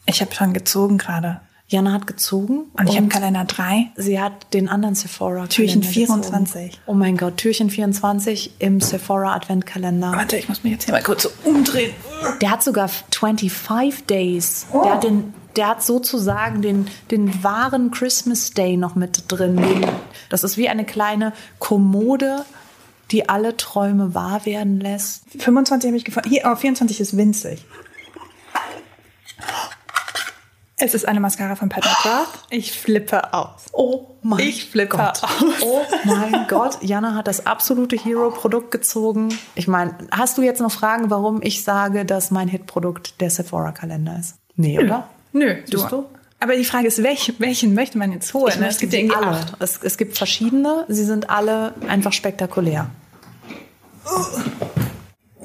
[0.06, 1.40] ich habe schon gezogen gerade.
[1.70, 2.66] Jana hat gezogen.
[2.74, 3.92] Und ich habe Kalender 3.
[3.96, 5.48] Sie hat den anderen Sephora.
[5.48, 6.24] Türchen Kalender gezogen.
[6.24, 6.82] 24.
[6.86, 10.12] Oh mein Gott, Türchen 24 im Sephora Adventkalender.
[10.12, 11.94] Warte, ich muss mich jetzt hier mal kurz so umdrehen.
[12.42, 14.68] Der hat sogar 25 Days.
[14.74, 19.86] Der, hat den, der hat sozusagen den, den wahren Christmas Day noch mit drin.
[20.28, 22.44] Das ist wie eine kleine Kommode,
[23.12, 25.24] die alle Träume wahr werden lässt.
[25.38, 26.30] 25 habe ich gefunden.
[26.30, 27.66] Hier, oh, 24 ist winzig.
[30.84, 32.48] Es ist eine Mascara von Pat McGrath.
[32.50, 33.66] Ich flippe aus.
[33.72, 35.24] Oh mein Ich flippe Gott.
[35.24, 35.30] aus.
[35.62, 36.80] Oh mein Gott.
[36.82, 39.30] Jana hat das absolute Hero-Produkt gezogen.
[39.54, 44.18] Ich meine, hast du jetzt noch Fragen, warum ich sage, dass mein Hit-Produkt der Sephora-Kalender
[44.20, 44.38] ist?
[44.56, 45.08] Nee, oder?
[45.34, 46.06] Nö, Siehst du?
[46.40, 48.64] Aber die Frage ist, welchen, welchen möchte man jetzt holen?
[48.64, 49.40] Es gibt sie ja irgendwie alle.
[49.60, 50.86] Es, es gibt verschiedene.
[50.88, 52.90] Sie sind alle einfach spektakulär.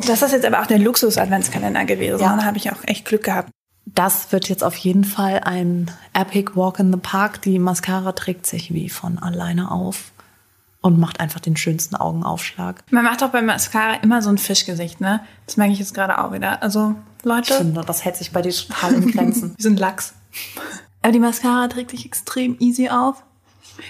[0.07, 2.21] Das ist jetzt aber auch der Luxus-Adventskalender gewesen.
[2.21, 2.37] Ja.
[2.37, 3.51] Da habe ich auch echt Glück gehabt.
[3.87, 7.43] Das wird jetzt auf jeden Fall ein Epic Walk in the Park.
[7.43, 10.13] Die Mascara trägt sich wie von alleine auf.
[10.83, 12.85] und macht einfach den schönsten Augenaufschlag.
[12.93, 15.21] Man macht auch beim Mascara immer so ein Fischgesicht, ne?
[15.47, 16.63] Das merke ich jetzt gerade auch wieder.
[16.63, 17.55] Also, Leute.
[17.55, 19.55] Ich finde, das hält sich bei dir total in Grenzen.
[19.57, 20.15] Wir sind Lachs.
[21.03, 23.25] Aber die Mascara trägt sich extrem easy auf.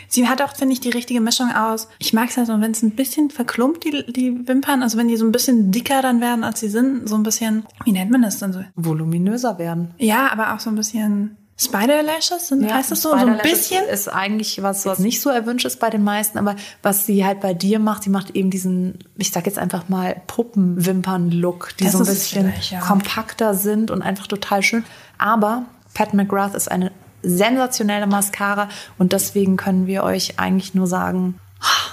[0.09, 1.88] Sie hat auch, finde ich, die richtige Mischung aus.
[1.99, 5.09] Ich mag es halt so, wenn es ein bisschen verklumpt, die, die Wimpern, also wenn
[5.09, 8.11] die so ein bisschen dicker dann werden, als sie sind, so ein bisschen, wie nennt
[8.11, 8.61] man das dann so?
[8.75, 9.94] Voluminöser werden.
[9.99, 13.11] Ja, aber auch so ein bisschen Spider Lashes, sind, heißt das so?
[13.11, 13.83] So ein bisschen?
[13.85, 17.40] ist eigentlich was, was nicht so erwünscht ist bei den meisten, aber was sie halt
[17.40, 21.94] bei dir macht, sie macht eben diesen, ich sag jetzt einfach mal Puppenwimpern-Look, die Das
[21.94, 22.81] so ein bisschen ja.
[22.81, 24.85] kompakter sind und einfach total schön.
[25.16, 26.92] Aber Pat McGrath ist eine
[27.29, 31.39] sensationelle Mascara und deswegen können wir euch eigentlich nur sagen,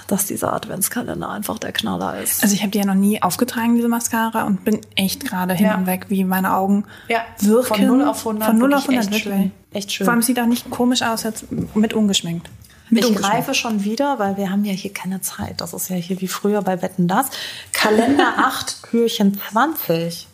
[0.07, 2.43] dass dieser Adventskalender einfach der Knaller ist.
[2.43, 5.67] Also ich habe die ja noch nie aufgetragen, diese Mascara, und bin echt gerade hin
[5.67, 5.75] Ja.
[5.75, 7.75] und weg, wie meine Augen Ja, wirken.
[7.75, 9.41] von 0 auf 100 Von 0 auf wirklich 100, echt wirklich.
[9.41, 9.51] schön.
[9.71, 10.05] Echt schön.
[10.05, 12.49] Vor allem sieht auch nicht komisch aus, jetzt mit ungeschminkt.
[12.89, 13.35] Mit Ich ungeschminkt.
[13.37, 15.61] greife schon wieder, weil wir haben ja hier keine Zeit.
[15.61, 17.27] Das ist ja hier wie früher bei Wetten das.
[17.71, 20.27] Kalender 8, Türchen 20.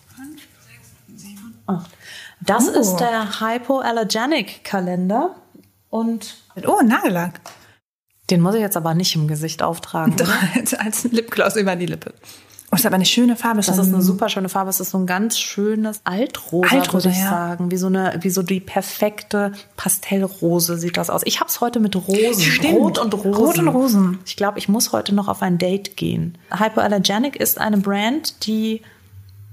[1.68, 1.90] 8.
[2.42, 2.80] Das Oh.
[2.80, 5.36] ist der Hypoallergenic Kalender.
[5.90, 7.42] Und Oh, Nagellack.
[8.30, 10.14] den muss ich jetzt aber nicht im Gesicht auftragen.
[10.14, 10.28] Oder?
[10.86, 12.14] als, Lipgloss über die Lippe.
[12.72, 13.58] Oh, ist aber eine schöne Farbe.
[13.58, 14.70] Das ist eine super schöne Farbe.
[14.70, 17.30] Es ist so ein ganz schönes Altrosa, Altrosa, würde ich ja.
[17.30, 17.72] sagen.
[17.72, 21.22] Wie so eine, wie so die perfekte Pastellrose sieht das aus.
[21.26, 22.40] Ich habe es heute mit Rosen.
[22.40, 22.76] Stimmt.
[22.76, 23.34] Rot und Rosen.
[23.34, 24.20] Rot und Rosen.
[24.28, 26.38] Ich glaube, ich muss heute noch auf ein Date gehen.
[26.56, 28.84] Hypoallergenic ist eine Brand, die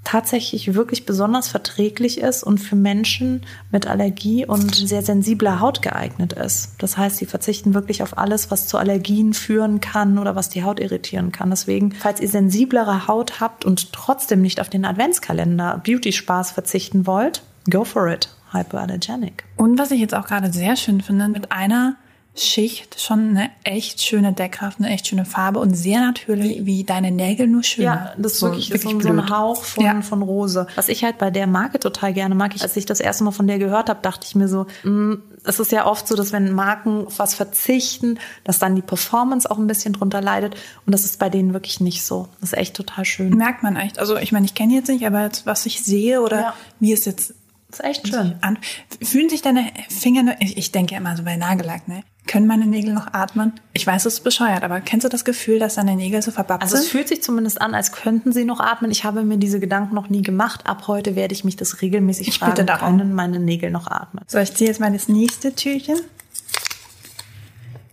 [0.07, 3.43] tatsächlich wirklich besonders verträglich ist und für Menschen
[3.73, 6.75] mit Allergie und sehr sensibler Haut geeignet ist.
[6.79, 10.63] Das heißt, sie verzichten wirklich auf alles, was zu Allergien führen kann oder was die
[10.63, 11.51] Haut irritieren kann.
[11.51, 17.07] Deswegen, falls ihr sensiblere Haut habt und trotzdem nicht auf den Adventskalender Beauty Spaß verzichten
[17.09, 18.29] wollt, go for it.
[18.53, 19.45] Hypoallergenic.
[19.57, 21.97] Und was ich jetzt auch gerade sehr schön finde, mit einer
[22.39, 27.11] Schicht schon eine echt schöne Deckkraft, eine echt schöne Farbe und sehr natürlich wie deine
[27.11, 27.85] Nägel nur schöner.
[27.87, 29.11] Ja, das ist wirklich, ist so, so blöd.
[29.11, 30.01] ein Hauch von, Ja.
[30.03, 30.67] von Rose.
[30.77, 33.31] Was ich halt bei der Marke total gerne mag, ich, als ich das erste Mal
[33.31, 36.33] von der gehört habe, dachte ich mir so, mh, es ist ja oft so, dass
[36.33, 40.57] wenn Marken auf was verzichten, dass dann die Performance auch ein bisschen drunter leidet.
[40.85, 42.29] Und das ist bei denen wirklich nicht so.
[42.41, 43.31] Das ist echt total schön.
[43.37, 43.99] Merkt man echt.
[43.99, 46.55] Also ich meine, ich kenne jetzt nicht, aber jetzt, was ich sehe oder Ja.
[46.81, 47.35] wie es jetzt
[47.79, 48.35] Das ist echt schön.
[48.41, 48.59] an.
[49.03, 52.03] Fühlen sich deine Finger, nur- ich, ich denke immer so bei Nagellack, ne?
[52.27, 53.53] Können meine Nägel noch atmen?
[53.73, 56.63] Ich weiß, es ist bescheuert, aber kennst du das Gefühl, dass deine Nägel so verbappt
[56.63, 56.91] Also es sind?
[56.91, 58.91] fühlt sich zumindest an, als könnten sie noch atmen.
[58.91, 60.67] Ich habe mir diese Gedanken noch nie gemacht.
[60.67, 62.99] Ab heute werde ich mich das regelmäßig Ich bitte fragen, darum.
[62.99, 64.25] können meine Nägel noch atmen?
[64.27, 66.01] So, ich ziehe jetzt mal das nächste Türchen.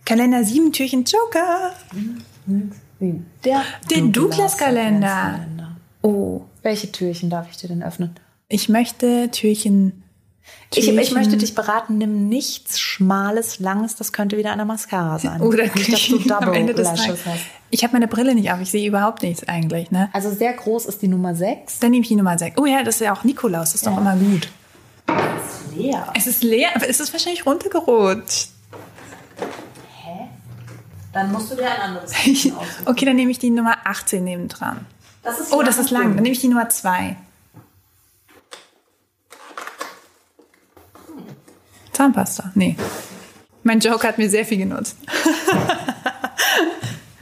[0.04, 1.72] Kalender 7 Türchen Joker.
[3.44, 5.40] Der Den Douglas-Kalender.
[6.02, 8.14] Oh, Welche Türchen darf ich dir denn öffnen?
[8.48, 10.02] Ich möchte Türchen.
[10.70, 15.18] Ich, Türchen ich möchte dich beraten, nimm nichts Schmales, Langes, das könnte wieder eine Mascara
[15.18, 15.40] sein.
[15.42, 17.42] Oder nicht, dass du Türchen am Double Ende des Lashes hast.
[17.70, 20.10] Ich habe meine Brille nicht auf, ich sehe überhaupt nichts eigentlich, ne?
[20.12, 21.80] Also sehr groß ist die Nummer 6.
[21.80, 22.58] Dann nehme ich die Nummer 6.
[22.58, 24.48] Oh ja, das ist ja auch Nikolaus, das ist doch immer gut.
[25.74, 26.12] Leer.
[26.14, 28.48] Es ist leer, aber es ist wahrscheinlich runtergerutscht.
[31.14, 32.12] Dann musst du dir ein anderes
[32.84, 34.84] okay, dann nehme ich die Nummer 18 nebendran.
[35.22, 36.14] Das ist Oh, das ist lang.
[36.14, 37.16] Dann nehme ich die Nummer 2.
[41.94, 42.52] Zahnpasta.
[42.54, 42.76] Nee.
[43.62, 44.98] Mein Joke hat mir sehr viel genutzt.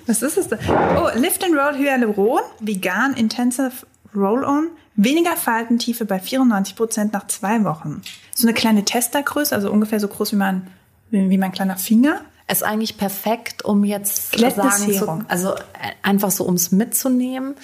[0.07, 0.59] Was ist es denn?
[0.69, 3.73] Oh, Lift and Roll Hyaluron, Vegan Intensive
[4.15, 8.03] Roll-On, weniger Faltentiefe bei 94% nach zwei Wochen.
[8.35, 10.67] So eine kleine Testergröße, also ungefähr so groß wie mein,
[11.11, 12.21] wie mein kleiner Finger.
[12.51, 15.59] ist eigentlich perfekt, um jetzt sagen zu, also äh,
[16.03, 17.55] einfach so ums mitzunehmen.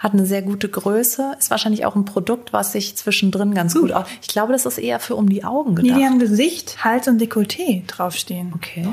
[0.00, 3.92] Hat eine sehr gute Größe, ist wahrscheinlich auch ein Produkt, was sich zwischendrin ganz gut
[3.92, 4.06] aus.
[4.22, 5.98] Ich glaube, das ist eher für um die Augen Nee, gedacht.
[6.00, 8.52] die haben Gesicht, Hals und Dekolleté draufstehen.
[8.54, 8.88] okay.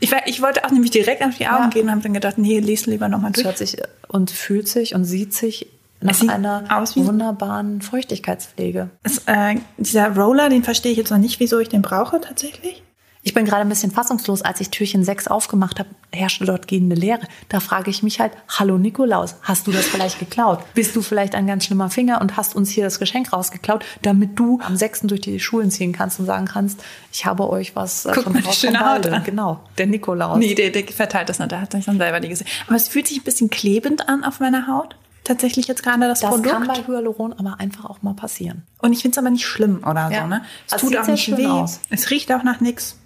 [0.00, 1.68] Ich, war- ich wollte auch nämlich direkt auf die Augen Ja.
[1.70, 3.44] gehen und habe dann gedacht, nee, lese lieber nochmal durch.
[3.44, 3.76] hört sich
[4.08, 5.66] und fühlt sich und sieht sich
[6.00, 8.88] nach einer wunderbaren Feuchtigkeitspflege.
[9.02, 12.82] Es, äh, dieser Roller, den verstehe ich jetzt noch nicht, wieso ich den brauche tatsächlich.
[13.22, 16.94] Ich bin gerade ein bisschen fassungslos, als ich Türchen 6 aufgemacht habe, herrschte dort gehende
[16.94, 17.20] Leere.
[17.48, 20.60] Da frage ich mich halt, hallo Nikolaus, hast du das vielleicht geklaut?
[20.74, 24.38] Bist du vielleicht ein ganz schlimmer Finger und hast uns hier das Geschenk rausgeklaut, damit
[24.38, 25.02] du am 6.
[25.02, 28.32] durch die Schulen ziehen kannst und sagen kannst, ich habe euch was äh, Guck vom
[28.34, 29.24] mal, die schöne Haut an.
[29.24, 30.38] Genau, der Nikolaus.
[30.38, 32.46] Nee, der, der verteilt das nicht, der hat sich dann selber die gesehen.
[32.66, 34.96] Aber es fühlt sich ein bisschen klebend an auf meiner Haut.
[35.24, 36.48] Tatsächlich jetzt gerade das, das Produkt.
[36.48, 38.62] kann bei Hyaluron aber einfach auch mal passieren.
[38.78, 40.22] und ich finde es aber nicht schlimm oder Ja.
[40.22, 40.42] so, ne?
[40.66, 41.46] Es Also tut auch nicht weh.
[41.46, 41.80] aus.
[41.90, 42.96] Es riecht auch nach nichts.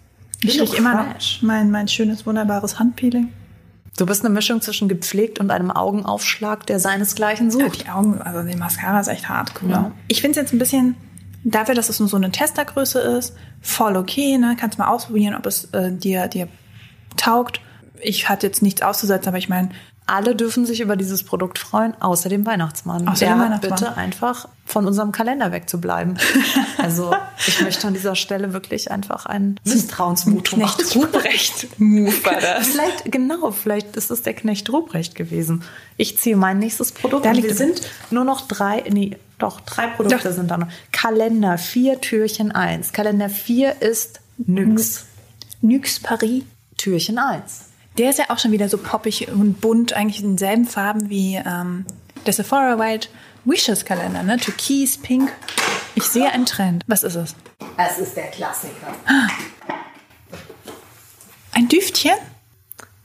[0.45, 3.33] Ich rieche immer noch mein, mein schönes, wunderbares Handpeeling.
[3.99, 7.85] Du bist eine Mischung zwischen gepflegt und einem Augenaufschlag, der seinesgleichen Ja, sucht.
[7.85, 9.53] die Augen, also die Mascara ist echt hart.
[9.63, 9.71] Cool.
[9.71, 9.93] Ja.
[10.09, 10.97] Ich finde es jetzt ein bisschen,
[11.45, 14.39] dafür, dass es nur so eine Testergröße ist, voll okay.
[14.39, 14.57] Ne?
[14.59, 16.49] Kannst mal ausprobieren, ob es äh, dir, dir
[17.17, 17.61] taugt.
[18.01, 19.71] ich hatte jetzt nichts auszusetzen, aber ich meine,
[20.07, 23.07] alle dürfen sich über dieses Produkt freuen, außer dem Weihnachtsmann.
[23.09, 23.79] Außer Der dem Weihnachtsmann.
[23.79, 26.19] bitte einfach von unserem Kalender wegzubleiben.
[26.79, 27.15] also
[27.47, 31.03] ich möchte an dieser Stelle wirklich einfach ein Misstrauensvotum Knecht aussprechen.
[31.03, 32.69] Ruprecht-Move war das.
[32.69, 35.63] Vielleicht, genau, vielleicht ist es der Knecht Ruprecht gewesen.
[35.97, 40.29] Ich ziehe mein nächstes Produkt Da wir sind nur noch drei, nee, doch, drei Produkte
[40.29, 40.35] Doch.
[40.35, 40.69] sind da noch.
[40.93, 42.93] Kalender 4, Türchen 1.
[42.93, 45.07] Kalender 4 ist Nyx.
[45.61, 46.45] Nyx Paris.
[46.77, 47.72] Türchen 1.
[47.99, 51.37] Der ist ja auch schon wieder so poppig und bunt, eigentlich in denselben Farben wie
[51.37, 51.85] ähm,
[52.27, 53.09] der Sephora White
[53.45, 54.39] Wishes Kalender, ne?
[54.39, 55.31] Türkis, Pink.
[55.95, 56.85] Ich sehe einen Trend.
[56.87, 57.35] Was ist es?
[57.77, 58.95] Es ist der Klassiker.
[61.53, 62.13] Ein Düftchen?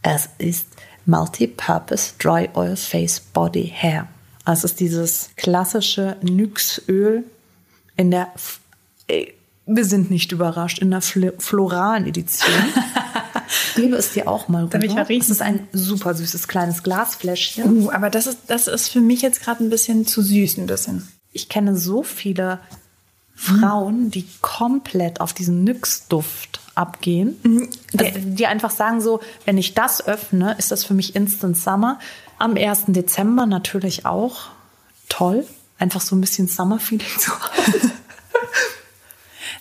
[0.03, 0.67] Es ist
[1.05, 4.07] Multipurpose Dry Oil Face Body Hair.
[4.45, 7.25] Also es ist dieses klassische Nyx-Öl
[7.97, 8.61] in der, F-
[9.09, 9.27] äh,
[9.65, 12.53] wir sind nicht überrascht, in der Fl floralen Edition.
[13.47, 14.77] Ich gebe es dir auch mal rüber.
[14.77, 15.23] Darf ich mal riechen?
[15.23, 17.85] Es ist ein super süßes kleines Glasfläschchen.
[17.85, 20.67] Uh, aber das ist, das ist für mich jetzt gerade ein bisschen zu süß, ein
[20.67, 21.07] bisschen.
[21.31, 22.59] Ich kenne so viele
[23.35, 27.37] Frauen, die komplett auf diesen Nyx-Duft abgehen.
[27.97, 31.99] Also, die einfach sagen so, wenn ich das öffne, ist das für mich Instant Summer.
[32.39, 32.85] Am 1.
[32.87, 34.47] Dezember natürlich auch.
[35.09, 35.45] Toll.
[35.79, 37.91] Einfach so ein bisschen Summer-Feeling zu haben.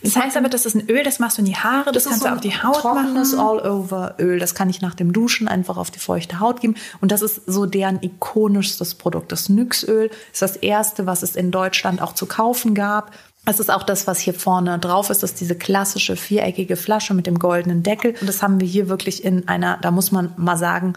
[0.07, 2.21] Das heißt aber, das ist ein Öl, das machst du in die Haare, das, kannst
[2.21, 3.61] so du auf die Haut trockenes machen.
[3.61, 4.39] All-Over-Öl.
[4.39, 6.77] Das kann ich nach dem Duschen einfach auf die feuchte Haut geben.
[7.01, 9.33] Und das ist so deren ikonischstes Produkt.
[9.33, 13.13] Das Nyx-Öl ist das erste, was es in Deutschland auch zu kaufen gab.
[13.47, 15.23] Es ist auch das, was hier vorne drauf ist.
[15.23, 18.15] Das ist diese klassische viereckige Flasche mit dem goldenen Deckel.
[18.21, 20.95] Und das haben wir hier wirklich in einer, da muss man mal sagen,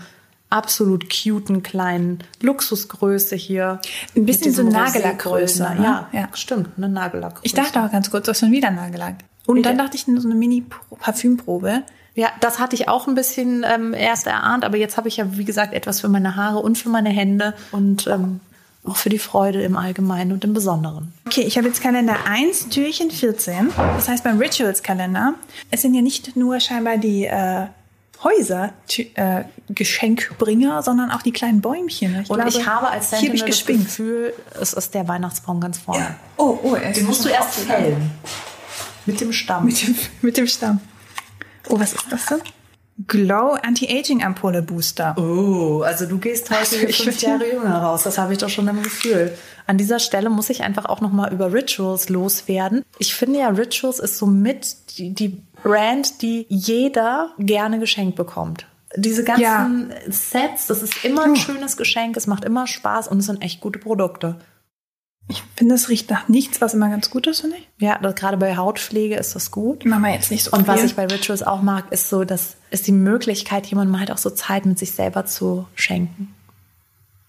[0.50, 3.80] absolut cuten kleinen Luxusgröße hier.
[4.16, 5.80] Ein bisschen so Nagellackgröße, ne?
[5.84, 6.30] Ja, Ja.
[6.34, 7.46] stimmt, eine Nagellackgröße.
[7.46, 9.16] Ich dachte auch ganz kurz, du hast schon wieder Nagellack.
[9.46, 9.84] Und dann Ja.
[9.84, 11.84] dachte ich, so eine Mini-Parfümprobe.
[12.16, 15.38] Ja, das hatte ich auch ein bisschen ähm, erst erahnt, aber jetzt habe ich ja,
[15.38, 18.40] wie gesagt, etwas für meine Haare und für meine Hände und ähm,
[18.84, 21.14] auch für die Freude im Allgemeinen und im Besonderen.
[21.28, 23.70] Okay, ich habe jetzt Kalender 1, Türchen 14.
[23.96, 25.36] Das heißt beim Rituals-Kalender,
[25.72, 27.68] es sind ja nicht nur scheinbar die äh,
[28.24, 32.22] Häuser äh, Geschenkbringer, sondern auch die kleinen Bäumchen.
[32.22, 33.86] Ich Und glaube, ich habe als Sentinel das gespinnt.
[33.86, 36.16] Gefühl, es ist der Weihnachtsbaum ganz vorne.
[36.38, 38.12] Oh, oh, Den musst du erst fällen.
[39.06, 39.66] Mit dem Stamm.
[39.66, 40.82] Mit dem, mit dem Stamm.
[41.70, 42.42] Oh, was ist das denn?
[43.08, 45.16] Glow Anti-Aging Ampulle Booster.
[45.18, 48.04] Oh, also du gehst heute hier Ich fünf Jahre jünger raus.
[48.04, 49.38] Das habe ich doch schon im Gefühl.
[49.68, 52.84] An dieser Stelle muss ich einfach auch noch mal über Rituals loswerden.
[52.98, 58.66] Ich finde ja, Rituals ist somit die, die Brand, die jeder gerne geschenkt bekommt.
[58.96, 59.42] Diese ganzen
[59.92, 59.96] Ja.
[60.10, 63.62] Sets, das ist immer ein schönes Geschenk, es macht immer Spaß und es sind echt
[63.62, 64.40] gute Produkte.
[65.32, 67.70] Ich finde, es riecht nach nichts, was immer ganz gut ist, finde ich.
[67.78, 69.86] Ja, gerade bei Hautpflege ist das gut.
[69.86, 72.56] Machen wir jetzt nicht so Und was ich bei Rituals auch mag, ist so, dass
[72.72, 76.34] ist die Möglichkeit, jemandem halt auch so Zeit mit sich selber zu schenken.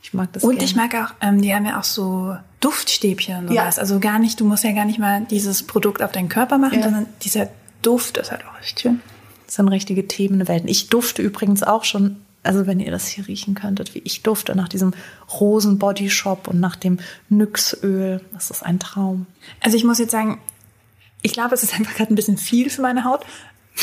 [0.02, 0.64] Ich mag das Und gerne.
[0.64, 3.62] ich mag auch, ähm, die haben ja auch so Duftstäbchen und Ja.
[3.64, 3.78] sowas.
[3.78, 6.78] Also gar nicht, du musst ja gar nicht mal dieses Produkt auf deinen Körper machen,
[6.78, 6.84] Ja.
[6.84, 7.48] sondern dieser
[7.82, 9.00] Duft ist halt auch echt schön.
[9.46, 10.68] Das sind richtige Themenwelten.
[10.68, 14.54] Ich dufte übrigens auch schon, also wenn ihr das hier riechen könntet, wie ich dufte
[14.54, 14.94] nach diesem
[15.40, 18.20] Rosen Body Shop und nach dem Nyxöl.
[18.32, 19.26] Das ist ein Traum.
[19.60, 20.40] Also ich muss jetzt sagen,
[21.22, 23.26] ich glaube, es ist einfach gerade ein bisschen viel für meine Haut.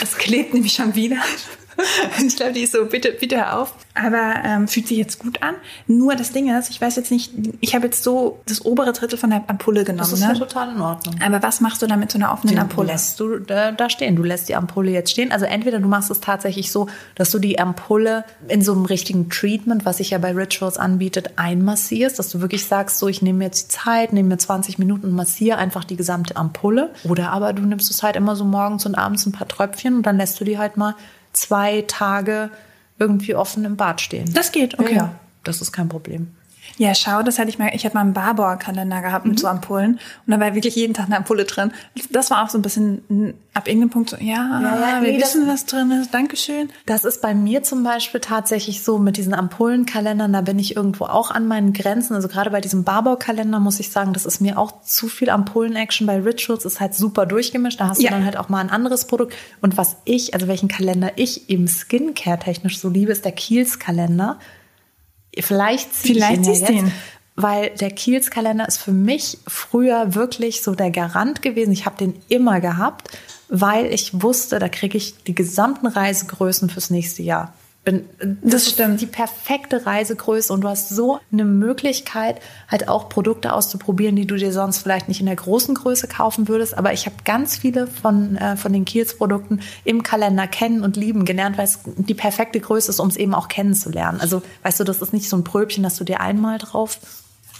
[0.01, 1.17] Es klebt nämlich schon wieder.
[2.25, 3.73] Ich glaube, die ist so, bitte, bitte hör auf.
[3.93, 5.55] Aber ähm, fühlt sich jetzt gut an.
[5.87, 9.17] Nur das Ding ist, ich weiß jetzt nicht, ich habe jetzt so das obere Drittel
[9.17, 9.99] von der Ampulle genommen.
[9.99, 10.39] Das ist ja ne?
[10.39, 11.15] total in Ordnung.
[11.23, 12.87] Aber was machst du da mit so einer offenen Den Ampulle?
[12.87, 14.15] lässt du da, da stehen.
[14.15, 15.31] Du lässt die Ampulle jetzt stehen.
[15.31, 19.29] Also entweder du machst es tatsächlich so, dass du die Ampulle in so einem richtigen
[19.29, 23.39] Treatment, was sich ja bei Rituals anbietet, einmassierst, dass du wirklich sagst, so ich nehme
[23.39, 26.91] mir jetzt die Zeit, nehme mir 20 Minuten und massiere einfach die gesamte Ampulle.
[27.03, 30.05] Oder aber du nimmst es halt immer so morgens und abends ein paar Tröpfchen und
[30.05, 30.95] dann lässt du die halt mal
[31.37, 32.49] zwei Tage
[32.99, 34.31] irgendwie offen im Bad stehen.
[34.33, 34.95] Das geht, okay.
[34.95, 36.35] Ja, das ist kein Problem.
[36.79, 39.93] Ja, schau, das hatte ich mal, ich hatte mal einen Barbour-Kalender gehabt mit so Ampullen
[40.25, 41.71] und da war wirklich jeden Tag eine Ampulle drin.
[42.11, 45.33] Das war auch so ein bisschen ab irgendeinem Punkt so, ja, ja, wir nee, das-
[45.33, 46.69] wissen, was drin ist, Dankeschön.
[46.85, 51.05] Das ist bei mir zum Beispiel tatsächlich so mit diesen Ampullenkalendern, da bin ich irgendwo
[51.05, 52.13] auch an meinen Grenzen.
[52.13, 56.05] Also gerade bei diesem Barbau-Kalender muss ich sagen, das ist mir auch zu viel Ampullen-Action.
[56.05, 57.79] Bei Rituals ist halt super durchgemischt.
[57.81, 58.09] Da hast Ja.
[58.11, 59.33] du dann halt auch mal ein anderes Produkt.
[59.61, 64.37] Und was ich, also welchen Kalender ich eben Skincare-technisch so liebe, ist der Kiehl's-Kalender.
[65.41, 66.91] Vielleicht zieh Vielleicht ich ihn ja jetzt, ihn.
[67.35, 71.71] Weil der Kiehl's-Kalender ist für mich früher wirklich so der Garant gewesen.
[71.71, 73.15] Ich habe den immer gehabt,
[73.47, 77.53] weil ich wusste, da kriege ich die gesamten Reisegrößen fürs nächste Jahr.
[77.87, 78.01] Das,
[78.41, 78.99] das stimmt.
[78.99, 84.35] die perfekte Reisegröße und du hast so eine Möglichkeit, halt auch Produkte auszuprobieren, die du
[84.35, 86.77] dir sonst vielleicht nicht in der großen Größe kaufen würdest.
[86.77, 91.23] Aber ich habe ganz viele von, äh, von den Kiels-Produkten im Kalender kennen und lieben
[91.23, 94.19] gelernt, weil es die perfekte Größe ist, um es eben auch kennenzulernen.
[94.19, 96.99] Also, weißt du, das ist nicht so ein Pröbchen, dass du dir einmal drauf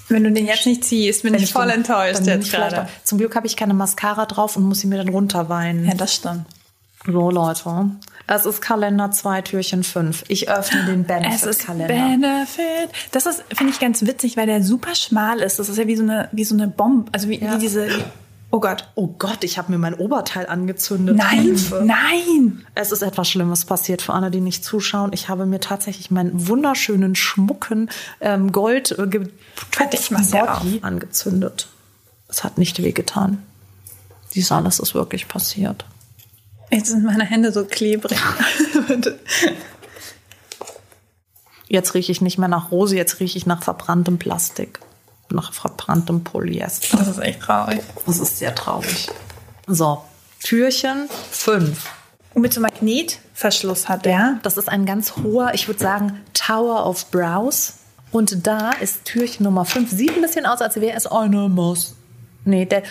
[0.10, 2.88] wenn du den jetzt nicht ziehst, bin ich, ich voll enttäuscht jetzt gerade.
[3.04, 5.86] Zum Glück habe ich keine Mascara drauf und muss sie mir dann runterweinen.
[5.86, 6.46] Ja, das stimmt.
[7.06, 7.92] So, Leute.
[8.30, 10.26] Es ist Kalender 2, Türchen 5.
[10.28, 11.88] Ich öffne den Benefit-Kalender.
[11.88, 12.90] Benefit.
[13.12, 15.60] Das ist, finde ich, ganz witzig, weil der super schmal ist.
[15.60, 17.10] Das ist ja wie so eine, wie so eine Bombe.
[17.14, 17.56] Also wie, ja.
[17.56, 17.88] wie diese.
[18.52, 18.90] Oh Gott.
[18.96, 21.16] Oh Gott, ich habe mir mein Oberteil angezündet.
[21.16, 21.84] Nein, Hilfe.
[21.86, 22.66] nein.
[22.76, 25.12] Es ist etwas Schlimmes passiert für alle, die nicht zuschauen.
[25.14, 29.06] Ich habe mir tatsächlich meinen wunderschönen, schmucken ähm, Gold äh,
[29.92, 31.70] ich Body angezündet.
[32.28, 33.42] Es hat nicht wehgetan.
[34.34, 35.86] Dies alles ist wirklich passiert.
[36.70, 38.20] Jetzt sind meine Hände so klebrig.
[41.68, 44.80] jetzt rieche ich nicht mehr nach Rose, jetzt rieche ich nach verbranntem Plastik.
[45.30, 46.98] Nach verbranntem Polyester.
[46.98, 47.82] Das ist echt traurig.
[48.06, 49.10] Das ist sehr traurig.
[49.68, 50.02] So,
[50.42, 51.90] Türchen 5.
[52.34, 54.40] Und mit so Magnetverschluss hat der.
[54.44, 57.74] Das ist ein ganz hoher, ich würde sagen, Tower of Brows.
[58.12, 59.92] Und da ist Türchen Nummer 5.
[59.92, 61.96] Sieht ein bisschen aus, als wäre es eine Maus.
[62.46, 62.84] Nee, der.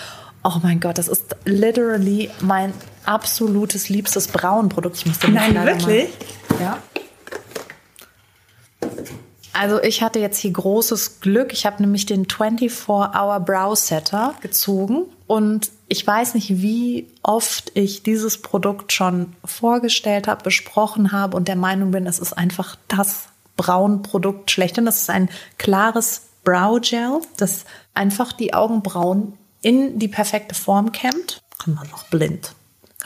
[0.48, 2.72] Oh mein Gott, das ist literally mein
[3.04, 4.96] absolutes liebstes Braunprodukt.
[4.96, 6.08] Ich musste Nein, wirklich?
[6.50, 6.78] Mal, ja.
[9.52, 11.52] Also ich hatte jetzt hier großes Glück.
[11.52, 18.04] Ich habe nämlich den 24-Hour Brow Setter gezogen und ich weiß nicht, wie oft ich
[18.04, 23.30] dieses Produkt schon vorgestellt habe, besprochen habe und der Meinung bin, es ist einfach das
[23.56, 24.84] Braunprodukt schlechthin.
[24.84, 25.28] Das ist ein
[25.58, 29.32] klares Brow Gel, das einfach die Augenbrauen
[29.66, 31.42] in die perfekte Form kämmt.
[31.58, 32.54] Kann man noch blind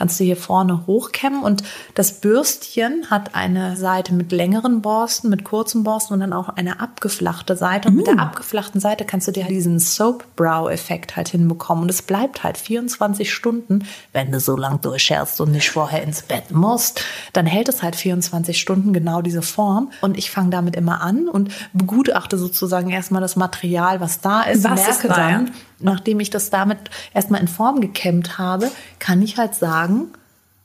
[0.01, 1.61] kannst du hier vorne hochkämmen und
[1.93, 6.79] das Bürstchen hat eine Seite mit längeren Borsten, mit kurzen Borsten und dann auch eine
[6.79, 7.89] abgeflachte Seite.
[7.89, 7.97] Und mm.
[7.97, 8.19] mit der mm.
[8.19, 11.83] abgeflachten Seite kannst du dir diesen Soap-Brow-Effekt halt hinbekommen.
[11.83, 16.23] Und es bleibt halt 24 Stunden, wenn du so lang durchscherst und nicht vorher ins
[16.23, 19.91] Bett musst, dann hält es halt 24 Stunden genau diese Form.
[20.01, 24.63] Und ich fange damit immer an und begutachte sozusagen erstmal das Material, was da ist,
[24.63, 25.51] was merke ist da, dann, ja?
[25.81, 26.77] Nachdem ich das damit
[27.13, 30.07] erstmal in Form gekämmt habe, kann ich halt sagen,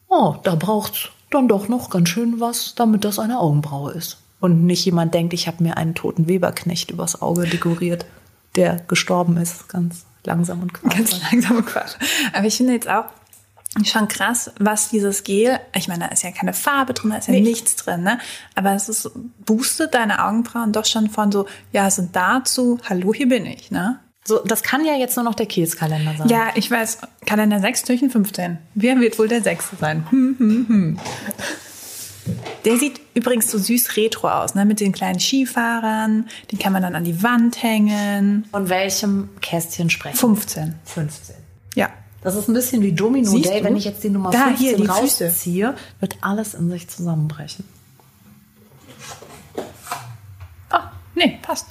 [0.09, 4.18] oh, da braucht's dann doch noch ganz schön was, damit das eine Augenbraue ist.
[4.40, 8.07] Und nicht jemand denkt, ich habe mir einen toten Weberknecht übers Auge dekoriert,
[8.55, 10.96] der gestorben ist, ganz langsam und quatsch.
[10.96, 11.94] Ganz langsam und quatsch.
[12.33, 13.07] Aber ich finde jetzt auch
[13.85, 17.29] schon krass, was dieses Gel, ich meine, da ist ja keine Farbe drin, da ist
[17.29, 17.40] ja nee.
[17.40, 18.18] nichts drin, ne?
[18.55, 19.11] Aber es ist,
[19.44, 24.00] boostet deine Augenbrauen doch schon von so, ja, sind dazu, hallo, hier bin ich, ne?
[24.26, 26.28] So, das kann ja jetzt nur noch der Kielskalender sein.
[26.28, 26.98] Ja, ich weiß.
[27.26, 28.58] Kalender 6, Türchen 15.
[28.74, 30.04] Wer wird wohl der Sechste sein?
[30.10, 30.98] Hm, hm, hm.
[32.64, 34.64] Der sieht übrigens so süß retro aus, ne?
[34.64, 36.28] Mit den kleinen Skifahrern.
[36.50, 38.48] Den kann man dann an die Wand hängen.
[38.50, 40.16] Von welchem Kästchen sprechen?
[40.16, 40.74] 15.
[40.84, 41.36] 15.
[41.76, 41.90] Ja.
[42.22, 43.60] Das ist ein bisschen wie Domino Siehst Day.
[43.60, 43.66] Du?
[43.66, 45.74] Wenn ich jetzt die Nummer da, 15 hier, die rausziehe, Füße.
[46.00, 47.64] wird alles in sich zusammenbrechen.
[50.70, 51.66] Ah, nee, passt.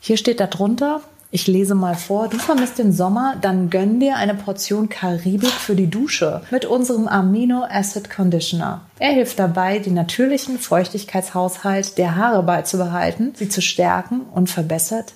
[0.00, 1.02] Hier steht da drunter,
[1.32, 2.28] ich lese mal vor.
[2.28, 7.08] Du vermisst den Sommer, dann gönn dir eine Portion Karibik für die Dusche mit unserem
[7.08, 8.82] Amino Acid Conditioner.
[8.98, 15.14] Er hilft dabei, den natürlichen Feuchtigkeitshaushalt der Haare beizubehalten, sie zu stärken und verbessert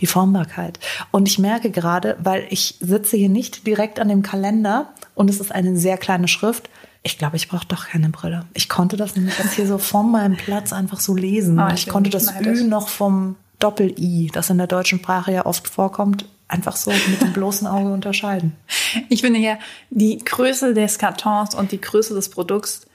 [0.00, 0.78] die Formbarkeit.
[1.10, 5.40] Und ich merke gerade, weil ich sitze hier nicht direkt an dem Kalender und es
[5.40, 6.68] ist eine sehr kleine Schrift,
[7.02, 8.44] ich glaube, ich brauche doch keine Brille.
[8.52, 11.58] Ich konnte das nämlich jetzt hier so von meinem Platz einfach so lesen.
[11.58, 15.46] Oh, ich, ich konnte das Ü noch vom Doppel-I, das in der deutschen Sprache ja
[15.46, 18.52] oft vorkommt, einfach so mit dem bloßen Auge unterscheiden.
[19.08, 19.56] Ich finde ja,
[19.90, 22.88] die Größe des Kartons und die Größe des Produkts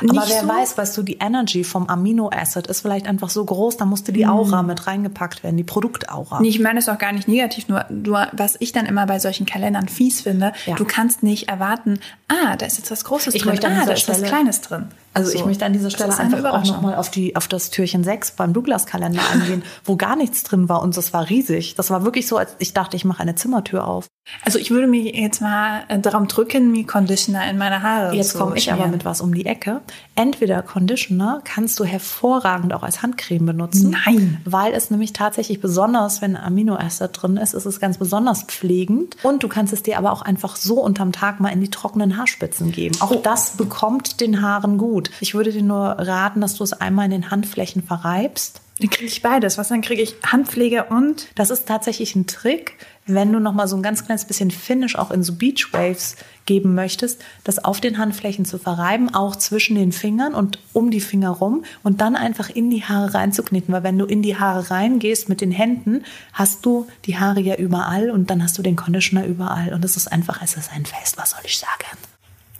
[0.00, 0.48] aber wer so?
[0.48, 4.26] weiß, weißt du, die Energy vom Amino-Acid ist vielleicht einfach so groß, da musste die
[4.26, 4.66] Aura mm.
[4.66, 6.40] mit reingepackt werden, die Produktaura.
[6.40, 9.18] Nee, ich meine es auch gar nicht negativ, nur, nur was ich dann immer bei
[9.18, 10.74] solchen Kalendern fies finde, ja.
[10.74, 14.08] du kannst nicht erwarten, ah, da ist jetzt was Großes ich drin, ah, da ist
[14.08, 14.88] was Kleines drin.
[15.14, 15.38] Also so.
[15.38, 18.52] ich möchte an dieser Stelle einfach auch nochmal auf, die, auf das Türchen 6 beim
[18.52, 21.76] Douglas-Kalender eingehen, wo gar nichts drin war und das war riesig.
[21.76, 24.06] Das war wirklich so, als ich dachte, ich mache eine Zimmertür auf.
[24.42, 28.36] Also ich würde mir jetzt mal äh, darum drücken, mir Conditioner in meine Haare Jetzt
[28.36, 29.82] komme ich aber mit was um die Ecke.
[30.14, 33.94] Entweder Conditioner kannst du hervorragend auch als Handcreme benutzen.
[34.06, 34.40] Nein.
[34.44, 39.16] Weil es nämlich tatsächlich besonders, wenn Aminoacid drin ist, ist es ganz besonders pflegend.
[39.22, 42.16] Und du kannst es dir aber auch einfach so unterm Tag mal in die trockenen
[42.16, 42.96] Haarspitzen geben.
[43.00, 43.20] Auch oh.
[43.22, 45.03] das bekommt den Haaren gut.
[45.04, 45.10] Gut.
[45.20, 48.60] Ich würde dir nur raten, dass du es einmal in den Handflächen verreibst.
[48.80, 49.56] Dann kriege ich beides.
[49.56, 52.76] Was dann kriege ich Handpflege und Das ist tatsächlich ein Trick,
[53.06, 56.16] wenn du noch mal so ein ganz kleines bisschen Finish auch in so Beach Waves
[56.44, 61.00] geben möchtest, das auf den Handflächen zu verreiben, auch zwischen den Fingern und um die
[61.00, 64.70] Finger rum und dann einfach in die Haare reinzukneten, weil wenn du in die Haare
[64.70, 66.02] reingehst mit den Händen,
[66.32, 69.96] hast du die Haare ja überall und dann hast du den Conditioner überall und es
[69.96, 71.96] ist einfach, es ist ein Fest, was soll ich sagen?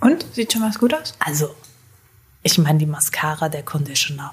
[0.04, 1.14] und sieht schon was gut aus.
[1.18, 1.54] Also,
[2.44, 4.32] ich meine die Mascara, der Conditioner,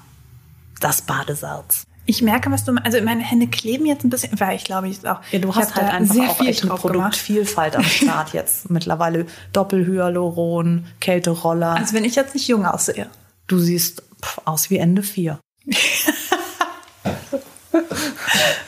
[0.80, 1.84] das Badesalz.
[2.04, 4.98] Ich merke, was du also meine Hände kleben jetzt ein bisschen, weil ich glaube, ich
[5.08, 5.20] auch.
[5.30, 6.74] Ja, du hast halt einfach sehr auch viel echt eine.
[6.74, 8.70] Produktvielfalt am Start jetzt.
[8.70, 11.76] Mittlerweile Doppelhyaluron, Kälteroller.
[11.76, 13.08] Also wenn ich jetzt nicht jung aussehe.
[13.46, 15.38] du siehst pff, aus wie Ende vier.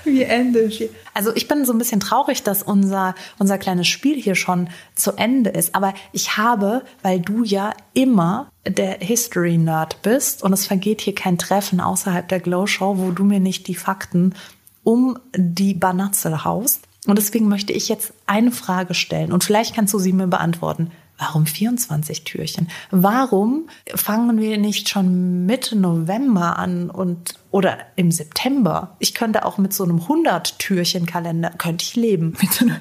[0.04, 0.70] Wie Ende.
[1.12, 5.12] Also ich bin so ein bisschen traurig, dass unser, unser kleines Spiel hier schon zu
[5.12, 5.74] Ende ist.
[5.74, 11.38] Aber ich habe, weil du ja immer der History-Nerd bist und es vergeht hier kein
[11.38, 14.34] Treffen außerhalb der Glow-Show, wo du mir nicht die Fakten
[14.82, 16.82] um die Banatze haust.
[17.06, 20.90] Und deswegen möchte ich jetzt eine Frage stellen und vielleicht kannst du sie mir beantworten.
[21.18, 22.68] Warum 24 Türchen?
[22.90, 28.96] Warum fangen wir nicht schon Mitte November an und oder im September?
[28.98, 32.36] Ich könnte auch mit so einem 100 Türchen Kalender könnte ich leben.
[32.40, 32.76] Mit so einem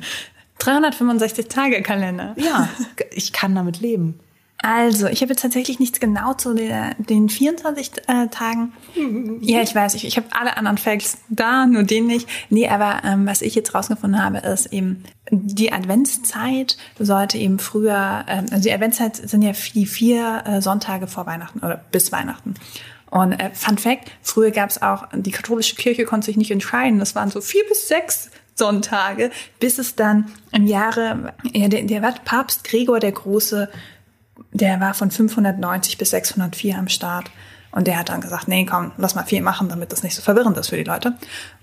[0.58, 2.34] 365 Tage Kalender.
[2.38, 2.70] Ja,
[3.12, 4.20] ich kann damit leben.
[4.66, 8.72] Also, ich habe jetzt tatsächlich nichts genau zu der, den 24 äh, Tagen.
[9.42, 12.30] Ja, ich weiß, ich, ich habe alle anderen Facts da, nur den nicht.
[12.50, 18.24] Nee, aber ähm, was ich jetzt rausgefunden habe, ist eben, die Adventszeit sollte eben früher,
[18.28, 22.54] ähm, also die Adventszeit sind ja die vier äh, Sonntage vor Weihnachten oder bis Weihnachten.
[23.10, 27.00] Und äh, Fun Fact, früher gab es auch, die katholische Kirche konnte sich nicht entscheiden,
[27.00, 32.00] das waren so vier bis sechs Sonntage, bis es dann im Jahre, ja, der, der
[32.24, 33.70] Papst Gregor der Große,
[34.52, 37.32] der war von 590 bis 604 am Start.
[37.72, 40.22] Und der hat dann gesagt, nee, komm, lass mal viel machen, damit das nicht so
[40.22, 41.16] verwirrend ist für die Leute.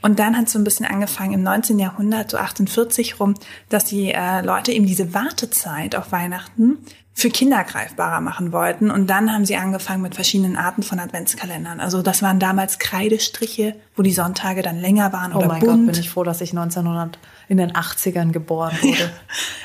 [0.02, 1.78] Und dann hat es so ein bisschen angefangen im 19.
[1.78, 3.34] Jahrhundert, so 48 rum,
[3.68, 6.78] dass die äh, Leute eben diese Wartezeit auf Weihnachten
[7.12, 8.90] für Kinder greifbarer machen wollten.
[8.90, 11.78] Und dann haben sie angefangen mit verschiedenen Arten von Adventskalendern.
[11.78, 15.86] Also das waren damals Kreidestriche, wo die Sonntage dann länger waren Oh oder mein bunt.
[15.86, 17.18] Gott, bin ich froh, dass ich 1900
[17.50, 19.10] in den 80ern geboren wurde.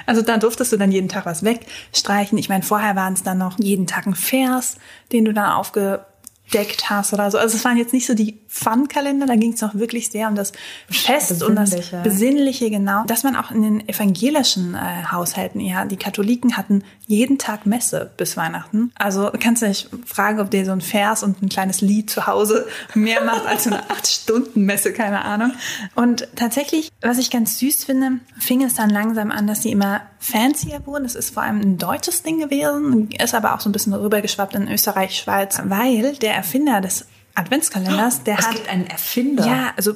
[0.08, 2.38] Also da durftest du dann jeden Tag was wegstreichen.
[2.38, 4.78] Ich meine, vorher waren es dann noch jeden Tag ein Vers,
[5.12, 7.38] den du dann aufgedeckt hast oder so.
[7.38, 10.36] Also es waren jetzt nicht so die Fun-Kalender, da ging es noch wirklich sehr um
[10.36, 10.52] das
[10.90, 12.72] Fest und das Besinnliche.
[12.72, 13.04] Genau.
[13.06, 18.12] Dass man auch in den evangelischen äh, Haushalten eher, die Katholiken hatten jeden Tag Messe
[18.18, 18.92] bis Weihnachten.
[18.96, 22.28] Also kannst du dich fragen, ob dir so ein Vers und ein kleines Lied zu
[22.28, 25.54] Hause mehr macht als so eine acht Stunden Messe, keine Ahnung.
[25.96, 30.02] Und tatsächlich, was ich ganz süß finde, fing es dann langsam an, dass sie immer
[30.20, 31.04] fancier wurden.
[31.04, 34.56] Das ist vor allem ein deutsches Ding gewesen, ist aber auch so ein bisschen rübergeschwappt
[34.56, 39.46] in Österreich, Schweiz, weil der Erfinder des Adventskalenders, der es hat gibt einen Erfinder.
[39.46, 39.94] ja, also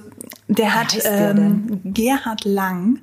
[0.48, 3.00] der hat heißt der ähm, Gerhard Lang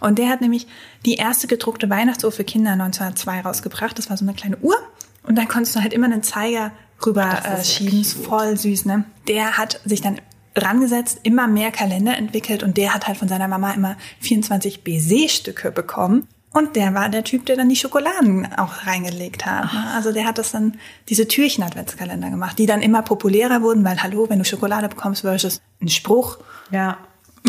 [0.00, 0.66] und der hat nämlich
[1.04, 3.98] die erste gedruckte Weihnachtsuhr für Kinder 1902 rausgebracht.
[3.98, 4.76] Das war so eine kleine Uhr
[5.22, 6.72] und da konntest du halt immer einen Zeiger
[7.04, 8.04] rüber das äh, schieben.
[8.04, 9.04] Voll süß, ne?
[9.28, 10.20] Der hat sich dann
[10.56, 15.70] rangesetzt, immer mehr Kalender entwickelt und der hat halt von seiner Mama immer 24 Baiser-Stücke
[15.70, 16.26] bekommen.
[16.52, 19.72] Und der war der Typ, der dann die Schokoladen auch reingelegt hat.
[19.72, 19.84] Ne?
[19.94, 20.78] Also der hat das dann,
[21.08, 25.60] diese Türchen-Adventskalender gemacht, die dann immer populärer wurden, weil hallo, wenn du Schokolade bekommst versus
[25.80, 26.38] ein Spruch,
[26.72, 26.98] ja.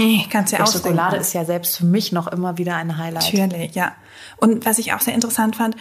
[0.01, 0.89] Nee, kannst du ja ausdenken.
[0.89, 3.33] Schokolade ist ja selbst für mich noch immer wieder ein Highlight.
[3.33, 3.93] Natürlich, ja.
[4.37, 5.75] Und was ich auch sehr interessant fand,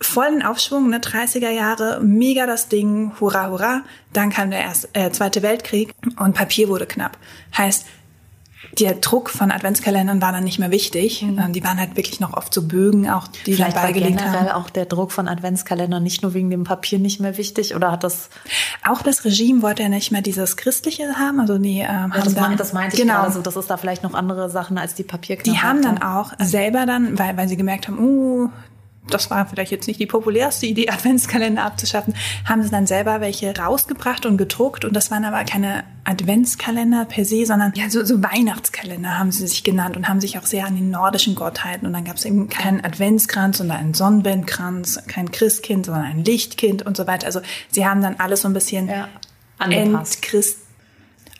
[0.00, 3.82] vollen Aufschwung, ne, 30er Jahre, mega das Ding, hurra, hurra.
[4.12, 7.18] Dann kam der erste, äh, Zweite Weltkrieg und Papier wurde knapp.
[7.56, 7.86] Heißt,
[8.78, 11.22] der Druck von Adventskalendern war dann nicht mehr wichtig.
[11.22, 13.54] Ähm, Die waren halt wirklich noch oft so Bögen, auch die Mhm.
[13.56, 14.62] Vielleicht dann war beigelegt generell haben.
[14.62, 18.04] auch der Druck von Adventskalendern nicht nur wegen dem Papier nicht mehr wichtig oder hat
[18.04, 18.28] das
[18.86, 22.22] Auch das Regime wollte ja nicht mehr dieses Christliche haben, also die ähm, haben Ja,
[22.22, 24.78] das, dann, das meinte ich genau, gerade so, das ist da vielleicht noch andere Sachen
[24.78, 25.62] als die Papierknappheit.
[25.62, 28.50] Die haben dann auch selber dann, weil, weil sie gemerkt haben, uh,
[29.10, 33.56] das war vielleicht jetzt nicht die populärste Idee, Adventskalender abzuschaffen, haben sie dann selber welche
[33.56, 34.84] rausgebracht und gedruckt.
[34.84, 39.46] Und das waren aber keine Adventskalender per se, sondern ja, so, so Weihnachtskalender haben sie
[39.46, 41.86] sich genannt und haben sich auch sehr an den nordischen Gottheiten.
[41.86, 46.84] Und dann gab es eben keinen Adventskranz, sondern einen Sonnenbandkranz, kein Christkind, sondern ein Lichtkind
[46.84, 47.26] und so weiter.
[47.26, 47.40] Also
[47.70, 49.08] sie haben dann alles so ein bisschen Ja,
[49.58, 50.16] angepasst.
[50.16, 50.58] entchrist,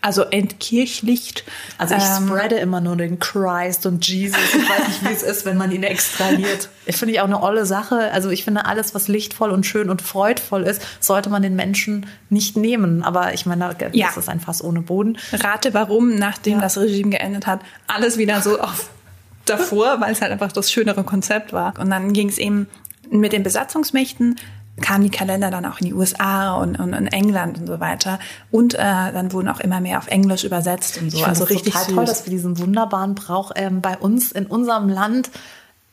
[0.01, 1.43] also entkirchlicht.
[1.77, 4.37] Also ich Ähm, spreade immer nur den Christ und Jesus.
[4.53, 6.69] Ich weiß nicht, wie es ist, wenn man ihn extrahiert.
[6.85, 8.11] Ich finde ich auch eine olle Sache.
[8.11, 12.05] Also ich finde alles, was lichtvoll und schön und freudvoll ist, sollte man den Menschen
[12.29, 13.03] nicht nehmen.
[13.03, 14.09] Aber ich meine, das Ja.
[14.15, 15.17] ist ein Fass ohne Boden.
[15.33, 16.61] Rate warum, nachdem Ja.
[16.61, 18.89] das Regime geendet hat, alles wieder so auf
[19.45, 21.73] davor, weil es halt einfach das schönere Konzept war.
[21.79, 22.67] Und dann ging es eben
[23.09, 24.35] mit den Besatzungsmächten
[24.81, 28.19] kamen die Kalender dann auch in die USA und, und in England und so weiter.
[28.51, 31.17] Und äh, dann wurden auch immer mehr auf Englisch übersetzt und so.
[31.17, 35.31] Ich also richtig toll, dass wir diesen wunderbaren Brauch ähm, bei uns in unserem Land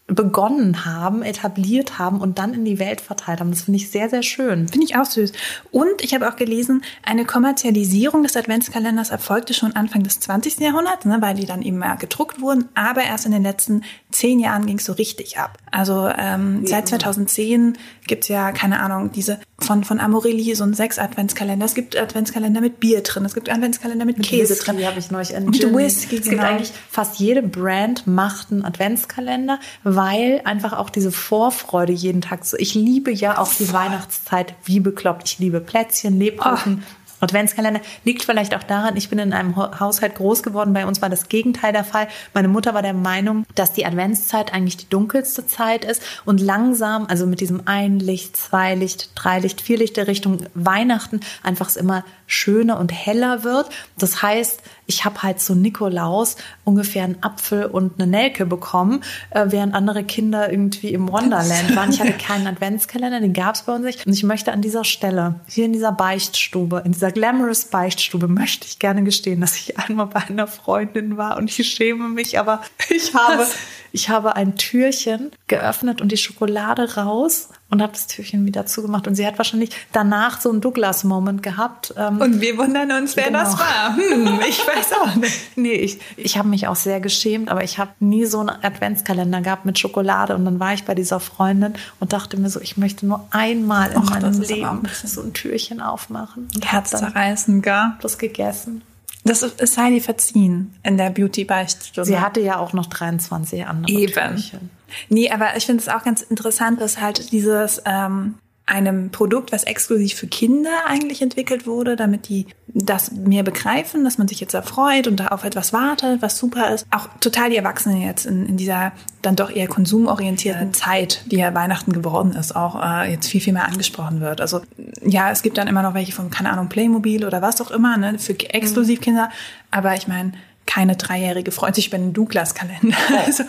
[0.07, 3.51] begonnen haben, etabliert haben und dann in die Welt verteilt haben.
[3.51, 4.69] Das finde ich sehr, sehr schön.
[4.69, 5.33] Finde ich auch süß.
[5.71, 10.61] Und ich habe auch gelesen, eine Kommerzialisierung des Adventskalenders erfolgte schon Anfang des 20.
[10.61, 12.69] Jahrhunderts, ne, weil die dann eben mehr gedruckt wurden.
[12.75, 15.57] Aber erst in den letzten zehn Jahren ging es so richtig ab.
[15.71, 20.99] Also ähm, seit 2010 gibt's ja, keine Ahnung, diese von, von Amorelli so ein sechs
[20.99, 21.65] Adventskalender.
[21.65, 23.25] Es gibt Adventskalender mit Bier drin.
[23.25, 24.87] Es gibt Adventskalender mit, mit Käse Whisky, drin.
[24.87, 26.17] habe ich neulich mit Whisky.
[26.17, 26.31] Es genau.
[26.31, 29.59] gibt eigentlich fast jede Brand macht einen Adventskalender
[29.97, 32.57] weil einfach auch diese Vorfreude jeden Tag so.
[32.57, 35.29] Ich liebe ja auch die Weihnachtszeit wie bekloppt.
[35.29, 36.83] Ich liebe Plätzchen, Lebkuchen.
[36.85, 37.05] Oh.
[37.25, 40.73] Adventskalender liegt vielleicht auch daran, ich bin in einem Haushalt groß geworden.
[40.73, 42.09] Bei uns war das Gegenteil der Fall.
[42.35, 47.07] Meine Mutter war der Meinung, dass die Adventszeit eigentlich die dunkelste Zeit ist und langsam,
[47.09, 51.69] also mit diesem ein Licht, zwei Licht, drei Licht, vier Licht der Richtung Weihnachten einfach
[51.69, 53.71] es immer schöner und heller wird.
[53.99, 59.47] Das heißt, ich habe halt zu Nikolaus ungefähr einen Apfel und eine Nelke bekommen, äh,
[59.49, 61.91] während andere Kinder irgendwie im Wonderland waren.
[61.91, 64.07] Ich hatte keinen Adventskalender, den gab es bei uns nicht.
[64.07, 68.66] Und ich möchte an dieser Stelle, hier in dieser Beichtstube, in dieser glamorous Beichtstube, möchte
[68.66, 72.62] ich gerne gestehen, dass ich einmal bei einer Freundin war und ich schäme mich, aber
[72.91, 73.47] ich habe,
[73.93, 79.09] ich habe ein Türchen geöffnet und die Schokolade raus und habe das Türchen wieder zugemacht.
[79.09, 81.93] Und sie hat wahrscheinlich danach so einen Douglas-Moment gehabt.
[81.97, 83.41] Ähm, und wir wundern uns, wer genau.
[83.41, 83.97] das war.
[83.97, 85.35] Hm, ich weiß auch nicht.
[85.57, 89.41] nee, ich, ich habe mich auch sehr geschämt, aber ich habe nie so einen Adventskalender
[89.41, 90.37] gehabt mit Schokolade.
[90.37, 93.91] Und dann war ich bei dieser Freundin und dachte mir so, ich möchte nur einmal
[93.91, 96.49] in Och, meinem Leben so ein Türchen aufmachen.
[96.55, 97.99] Und Herz zerreißen, gar.
[98.03, 98.83] Das gegessen.
[99.25, 102.07] Das ist Heidi verziehen in der Beauty-Beichtstunde.
[102.07, 104.12] Sie hatte ja auch noch 23 andere Eben.
[104.12, 104.70] Türchen.
[105.09, 108.35] Nee, aber ich finde es auch ganz interessant, dass halt dieses ähm,
[108.66, 114.18] einem Produkt, was exklusiv für Kinder eigentlich entwickelt wurde, damit die das mehr begreifen, dass
[114.18, 116.87] man sich jetzt erfreut und da auf etwas wartet, was super ist.
[116.91, 118.93] Auch total die Erwachsenen jetzt in, in dieser
[119.27, 123.53] dann doch eher konsumorientierten Zeit, die ja Weihnachten geworden ist, auch äh, jetzt viel, viel
[123.53, 124.41] mehr angesprochen wird.
[124.41, 124.61] Also
[125.05, 127.97] ja, es gibt dann immer noch welche von, keine Ahnung, Playmobil oder was auch immer,
[127.97, 129.31] ne, für exklusiv Kinder.
[129.70, 130.33] Aber ich meine,
[130.67, 132.97] keine Dreijährige freut sich über einen Douglas-Kalender.
[133.27, 133.45] Also,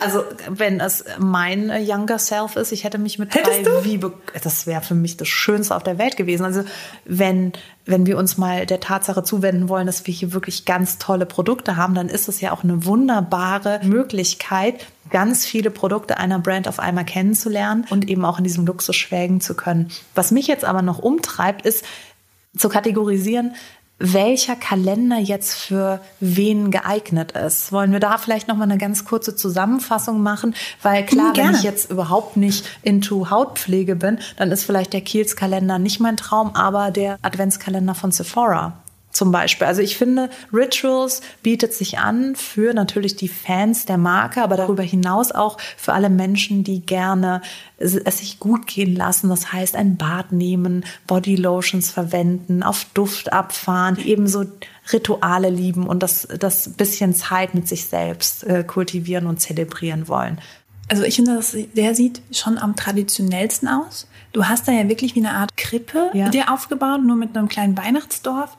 [0.00, 4.00] also, wenn es mein Younger Self ist, ich hätte mich mit drei wie
[4.42, 6.44] das wäre für mich das Schönste auf der Welt gewesen.
[6.44, 6.64] Also
[7.04, 7.52] wenn
[7.88, 11.76] wenn wir uns mal der Tatsache zuwenden wollen, dass wir hier wirklich ganz tolle Produkte
[11.76, 16.80] haben, dann ist es ja auch eine wunderbare Möglichkeit, ganz viele Produkte einer Brand auf
[16.80, 19.90] einmal kennenzulernen und eben auch in diesem Luxus schwelgen zu können.
[20.14, 21.84] Was mich jetzt aber noch umtreibt, ist
[22.56, 23.54] zu kategorisieren,
[23.98, 27.72] welcher Kalender jetzt für wen geeignet ist.
[27.72, 30.54] Wollen wir da vielleicht noch mal eine ganz kurze Zusammenfassung machen?
[30.82, 35.36] Weil klar, wenn ich jetzt überhaupt nicht into Hautpflege bin, dann ist vielleicht der Kiels
[35.36, 38.74] Kalender nicht mein Traum, aber der Adventskalender von Sephora
[39.10, 39.66] zum Beispiel.
[39.66, 44.82] Also ich finde, Rituals bietet sich an für natürlich die Fans der Marke, aber darüber
[44.82, 47.42] hinaus auch für alle Menschen, die gerne
[47.78, 49.28] es sich gut gehen lassen.
[49.28, 54.44] Das heißt, ein Bad nehmen, Body Lotions verwenden, auf Duft abfahren, ebenso
[54.92, 60.40] Rituale lieben und das, das bisschen Zeit mit sich selbst äh, kultivieren und zelebrieren wollen.
[60.88, 64.08] Also ich finde, das, der sieht schon am traditionellsten aus.
[64.32, 66.28] Du hast da ja wirklich wie eine Art Krippe ja.
[66.30, 68.56] dir aufgebaut, nur mit einem kleinen Weihnachtsdorf.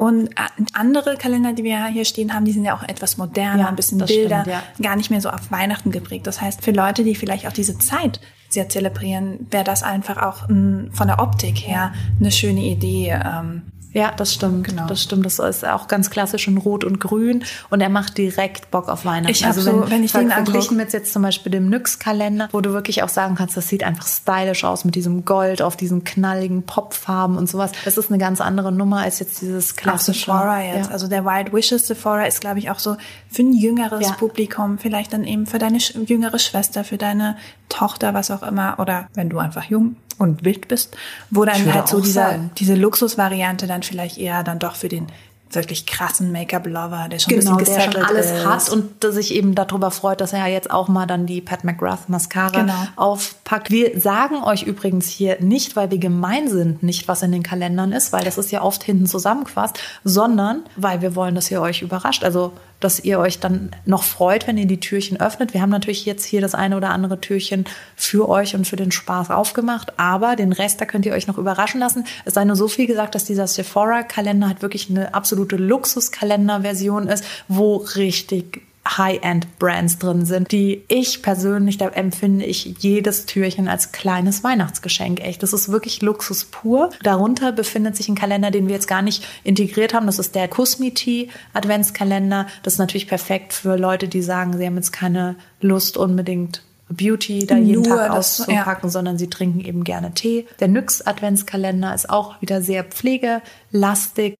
[0.00, 3.64] Und äh, andere Kalender, die wir hier stehen haben, die sind ja auch etwas moderner,
[3.64, 4.62] ja, ein bisschen Bilder, stimmt, ja.
[4.82, 6.26] gar nicht mehr so auf Weihnachten geprägt.
[6.26, 10.48] Das heißt, für Leute, die vielleicht auch diese Zeit sehr zelebrieren, wäre das einfach auch
[10.48, 13.10] m, von der Optik her eine schöne Idee.
[13.10, 13.60] Ähm,
[13.92, 14.68] ja, das stimmt.
[14.68, 14.86] Genau.
[14.86, 15.26] Das stimmt.
[15.26, 19.04] Das ist auch ganz klassisch in Rot und Grün und er macht direkt Bock auf
[19.04, 19.32] Weihnachten.
[19.32, 22.60] Ich also wenn, so, wenn ich den verglichen mit jetzt zum Beispiel dem Nyx-Kalender, wo
[22.60, 26.04] du wirklich auch sagen kannst, das sieht einfach stylisch aus mit diesem Gold auf diesen
[26.04, 27.72] knalligen Popfarben und sowas.
[27.84, 30.32] Das ist eine ganz andere Nummer als jetzt dieses klassische.
[30.32, 30.86] Auch Sephora jetzt.
[30.86, 30.92] Ja.
[30.92, 32.96] Also der Wild Wishes Sephora ist, glaube ich, auch so
[33.28, 34.12] für ein jüngeres ja.
[34.14, 37.36] Publikum, vielleicht dann eben für deine jüngere Schwester, für deine
[37.68, 40.96] Tochter, was auch immer, oder wenn du einfach jung und wild bist,
[41.30, 45.06] wo dann halt so dieser, diese Luxusvariante dann vielleicht eher dann doch für den
[45.52, 48.46] wirklich krassen Make-up-Lover, der schon genau, ein bisschen der schon alles ist.
[48.46, 51.64] hat und sich eben darüber freut, dass er ja jetzt auch mal dann die Pat
[51.64, 52.86] McGrath Mascara genau.
[52.96, 53.70] aufpackt.
[53.70, 57.92] Wir sagen euch übrigens hier nicht, weil wir gemein sind, nicht was in den Kalendern
[57.92, 61.82] ist, weil das ist ja oft hinten zusammengefasst, sondern weil wir wollen, dass ihr euch
[61.82, 62.22] überrascht.
[62.22, 65.54] Also dass ihr euch dann noch freut, wenn ihr die Türchen öffnet.
[65.54, 68.90] Wir haben natürlich jetzt hier das eine oder andere Türchen für euch und für den
[68.90, 72.04] Spaß aufgemacht, aber den Rest, da könnt ihr euch noch überraschen lassen.
[72.24, 77.24] Es sei nur so viel gesagt, dass dieser Sephora-Kalender halt wirklich eine absolute Luxuskalender-Version ist,
[77.48, 84.42] wo richtig High-End-Brands drin sind, die ich persönlich, da empfinde ich jedes Türchen als kleines
[84.42, 85.20] Weihnachtsgeschenk.
[85.20, 86.90] Echt, das ist wirklich Luxus pur.
[87.02, 90.06] Darunter befindet sich ein Kalender, den wir jetzt gar nicht integriert haben.
[90.06, 92.46] Das ist der Kusmiti Adventskalender.
[92.62, 97.46] Das ist natürlich perfekt für Leute, die sagen, sie haben jetzt keine Lust unbedingt Beauty
[97.46, 100.46] da jeden Nur Tag das, auszupacken, sondern sie trinken eben gerne Tee.
[100.58, 104.34] Der Nyx Adventskalender ist auch wieder sehr pflegelastig.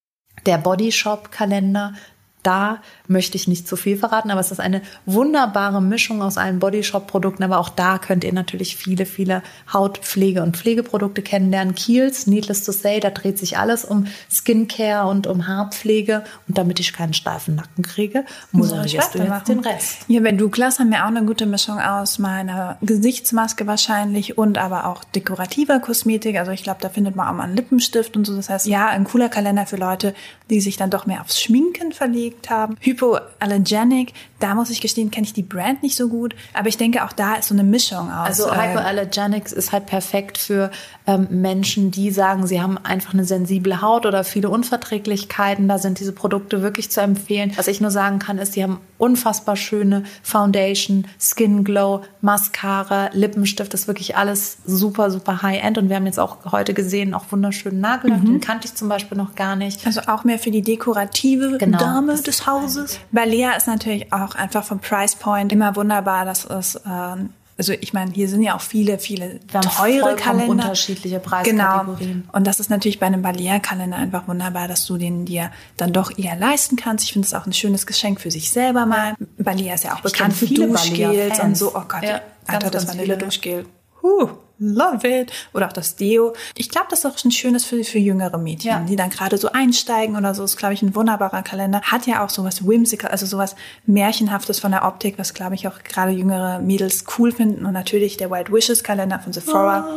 [0.46, 1.94] Der Body Shop Kalender,
[2.42, 6.58] da möchte ich nicht zu viel verraten, aber es ist eine wunderbare Mischung aus allen
[6.58, 7.42] Bodyshop-Produkten.
[7.42, 11.74] Aber auch da könnt ihr natürlich viele, viele Hautpflege- und Pflegeprodukte kennenlernen.
[11.74, 16.24] Kiehl's, needless to say, da dreht sich alles um Skincare und um Haarpflege.
[16.48, 19.98] Und damit ich keinen steifen Nacken kriege, moderierst du jetzt den Rest.
[20.08, 24.86] Ja, bei Douglas haben wir auch eine gute Mischung aus meiner Gesichtsmaske wahrscheinlich und aber
[24.86, 26.38] auch dekorativer Kosmetik.
[26.38, 28.36] Also ich glaube, da findet man auch mal einen Lippenstift und so.
[28.36, 30.14] Das heißt, ja, ein cooler Kalender für Leute,
[30.48, 31.92] die sich dann doch mehr aufs Schminken
[32.30, 32.76] verlegt haben.
[32.80, 36.34] Hypoallergenic, da muss ich gestehen, kenne ich die Brand nicht so gut.
[36.54, 38.26] Aber ich denke, auch da ist so eine Mischung aus.
[38.40, 40.70] Also äh, Hypoallergenics ist halt perfekt für
[41.06, 45.68] ähm, Menschen, die sagen, sie haben einfach eine sensible Haut oder viele Unverträglichkeiten.
[45.68, 47.52] Da sind diese Produkte wirklich zu empfehlen.
[47.56, 53.72] Was ich nur sagen kann, ist, die haben unfassbar schöne Foundation, Skin Glow, Mascara, Lippenstift.
[53.72, 55.78] Das ist wirklich alles super, super High-End.
[55.78, 58.24] Und wir haben jetzt auch heute gesehen, auch wunderschönen Nagellack.
[58.24, 59.86] Den kannte ich zum Beispiel noch gar nicht.
[59.86, 61.78] Also auch mehr für die dekorative Genau.
[61.78, 62.98] Dame Des Hauses.
[63.12, 66.24] Balea ist natürlich auch einfach vom Price Point immer wunderbar.
[66.24, 70.48] Das ist, ähm, also ich meine, hier sind ja auch viele, viele teure Kalender.
[70.48, 71.28] unterschiedliche Genau.
[71.28, 72.28] Preiskategorien.
[72.32, 76.16] Und das ist natürlich bei einem Balea-Kalender einfach wunderbar, dass du den dir dann doch
[76.16, 77.04] eher leisten kannst.
[77.04, 79.14] Ich finde es auch ein schönes Geschenk für sich selber mal.
[79.38, 81.74] Balea ist ja auch bekannt für Duschgels und so.
[81.74, 83.66] Oh Gott, Ja, Alter, ganz, das Vanille-Duschgel.
[84.02, 84.28] Huh,
[84.60, 85.32] love it.
[85.54, 86.34] Oder auch das Deo.
[86.54, 88.80] Ich glaube, das ist auch ein schönes für, für jüngere Mädchen, Ja.
[88.80, 90.44] die dann gerade so einsteigen oder so.
[90.44, 91.80] Ist, glaube ich, ein wunderbarer Kalender.
[91.82, 93.56] Hat ja auch sowas whimsical, also sowas
[93.86, 97.64] Märchenhaftes von der Optik, was, glaube ich, auch gerade jüngere Mädels cool finden.
[97.66, 99.88] Und natürlich der White Wishes Kalender von Sephora.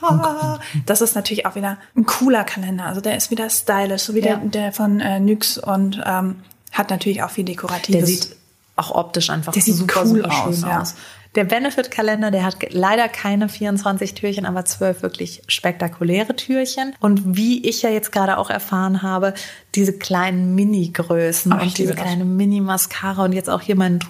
[0.00, 2.84] Ah, Das ist natürlich auch wieder ein cooler Kalender.
[2.84, 4.36] Also der ist wieder stylisch, so wie Ja.
[4.36, 6.36] der, der von äh, NYX und ähm,
[6.72, 7.98] hat natürlich auch viel Dekoratives.
[7.98, 8.36] Der sieht
[8.76, 10.80] auch optisch einfach Der sieht super, cool super schön aus, ja.
[10.82, 10.94] aus.
[11.36, 16.94] Der Benefit-Kalender, der hat leider keine 24 Türchen, aber 12 wirklich spektakuläre Türchen.
[16.98, 19.34] Und wie ich ja jetzt gerade auch erfahren habe,
[19.74, 22.02] diese kleinen Mini-Größen und diese das.
[22.02, 24.00] kleine Mini-Mascara und jetzt auch hier meinen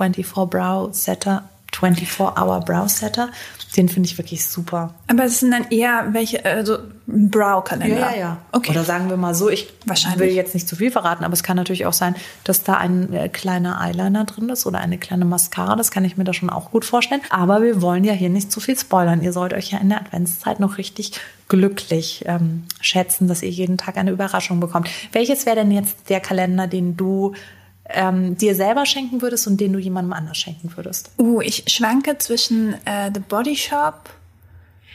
[1.80, 3.30] 24-Brow-Setter, 24-Hour-Brow-Setter,
[3.76, 4.94] den finde ich wirklich super.
[5.08, 8.38] Aber es sind dann eher welche, also ein Brow-Kalender.
[8.52, 8.70] Okay.
[8.70, 10.20] Oder sagen wir mal so, ich Wahrscheinlich.
[10.20, 13.12] will jetzt nicht zu viel verraten, aber es kann natürlich auch sein, dass da ein
[13.12, 15.76] äh, kleiner Eyeliner drin ist oder eine kleine Mascara.
[15.76, 17.20] Das kann ich mir da schon auch gut vorstellen.
[17.30, 19.22] Aber wir wollen ja hier nicht zu viel spoilern.
[19.22, 21.12] Ihr sollt euch ja in der Adventszeit noch richtig
[21.48, 24.88] glücklich ähm, schätzen, dass ihr jeden Tag eine Überraschung bekommt.
[25.12, 27.34] Welches wäre denn jetzt der Kalender, den du
[27.88, 31.10] ähm, dir selber schenken würdest und den du jemandem anders schenken würdest?
[31.18, 34.10] Uh, ich schwanke zwischen äh, The Body Shop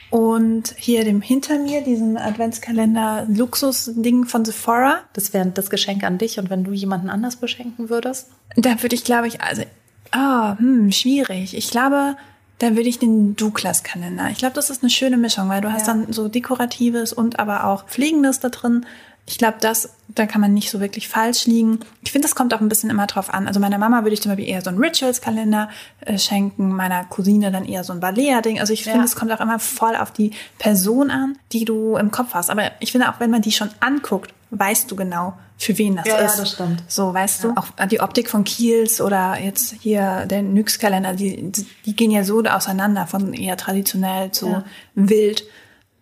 [0.10, 4.98] und hier dem hinter mir, diesem Adventskalender Luxus-Ding von Sephora.
[5.14, 8.28] Das wäre das Geschenk an dich und wenn du jemanden anders beschenken würdest?
[8.58, 9.64] Da würde ich, glaube ich, also,
[10.12, 11.56] ah, hm, schwierig.
[11.56, 12.18] Ich glaube,
[12.60, 14.30] da würde ich den Douglas-Kalender.
[14.32, 15.94] Ich glaube, das ist eine schöne Mischung, weil du hast Ja.
[15.94, 18.86] dann so Dekoratives und aber auch Pflegendes da drin.
[19.28, 21.80] Ich glaube, das, da kann man nicht so wirklich falsch liegen.
[22.04, 23.48] Ich finde, das kommt auch ein bisschen immer drauf an.
[23.48, 25.70] Also meiner Mama würde ich zum Beispiel eher so einen Rituals-Kalender
[26.02, 28.60] äh, schenken, meiner Cousine dann eher so ein Balea-Ding.
[28.60, 29.06] Also ich finde, Ja.
[29.06, 32.50] es kommt auch immer voll auf die Person an, die du im Kopf hast.
[32.50, 36.08] Aber ich finde, auch wenn man die schon anguckt, weißt du genau, für wen das
[36.08, 36.38] Ja, ja, ist.
[36.38, 36.84] das stimmt.
[36.88, 41.52] So, weißt du, auch die Optik von Kiels oder jetzt hier der Nyx-Kalender, die,
[41.86, 44.64] die gehen ja so auseinander von eher traditionell zu Ja.
[44.96, 45.44] wild.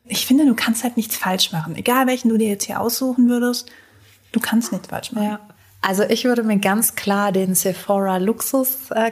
[0.09, 1.75] Ich finde, du kannst halt nichts falsch machen.
[1.75, 3.71] Egal welchen du dir jetzt hier aussuchen würdest,
[4.31, 5.25] du kannst nichts falsch machen.
[5.25, 5.39] Ja.
[5.81, 9.11] Also ich würde mir ganz klar den Sephora Luxus äh,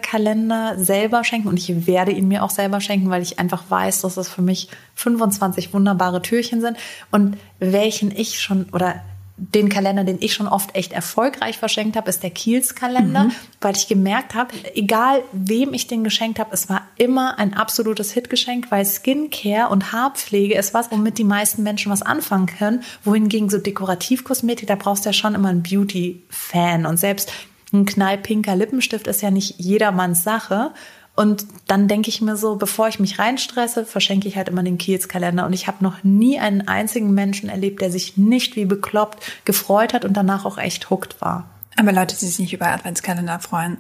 [0.75, 4.17] selber schenken und ich werde ihn mir auch selber schenken, weil ich einfach weiß, dass
[4.17, 6.77] es für mich 25 wunderbare Türchen sind
[7.09, 9.01] und welchen ich schon oder
[9.39, 13.29] den Kalender, den ich schon oft echt erfolgreich verschenkt habe, ist der Kiels Kalender,
[13.61, 18.11] weil ich gemerkt habe, egal wem ich den geschenkt habe, es war immer ein absolutes
[18.11, 23.49] Hitgeschenk, weil Skincare und Haarpflege ist was, womit die meisten Menschen was anfangen können, wohingegen
[23.49, 26.87] so Dekorativkosmetik, da brauchst du ja schon immer einen Beauty-Fan.
[26.87, 27.31] Und selbst
[27.71, 30.71] ein knallpinker Lippenstift ist ja nicht jedermanns Sache.
[31.17, 34.77] Und dann denke ich mir so, bevor ich mich reinstresse, verschenke ich halt immer den
[34.77, 35.47] Kiels-Kalender.
[35.47, 39.95] Und ich habe noch nie einen einzigen Menschen erlebt, der sich nicht wie bekloppt gefreut
[39.95, 41.49] hat und danach auch echt hooked war.
[41.75, 43.79] Aber Leute, die sich nicht über Adventskalender freuen,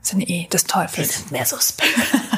[0.00, 1.18] sind eh des Teufels.
[1.18, 1.90] sind mehr suspekt.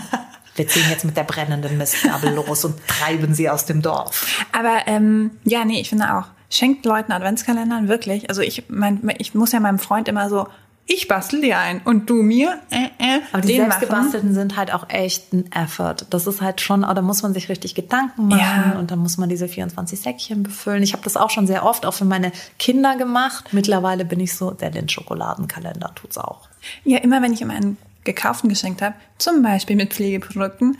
[0.57, 4.45] Wir ziehen jetzt mit der brennenden Mistgabel los und treiben sie aus dem Dorf.
[4.51, 8.29] Aber ähm, ja, nee, ich finde auch, schenkt Leuten Adventskalendern wirklich.
[8.29, 10.49] Also ich mein, ich muss ja meinem Freund immer so
[10.87, 14.35] ich bastel dir ein und du mir äh, äh, Aber die den selbstgebastelten machen.
[14.35, 15.97] sind halt auch echt ein Effort.
[16.11, 18.79] Das ist halt schon, da muss man sich richtig Gedanken machen Ja.
[18.79, 20.83] und dann muss man diese 24 Säckchen befüllen.
[20.83, 23.49] Ich habe das auch schon sehr oft auch für meine Kinder gemacht.
[23.53, 26.49] Mittlerweile bin ich so, der Lind-Schokoladenkalender tut's auch.
[26.85, 30.77] Ja, immer wenn ich immer einen gekauften geschenkt habe, zum Beispiel mit Pflegeprodukten,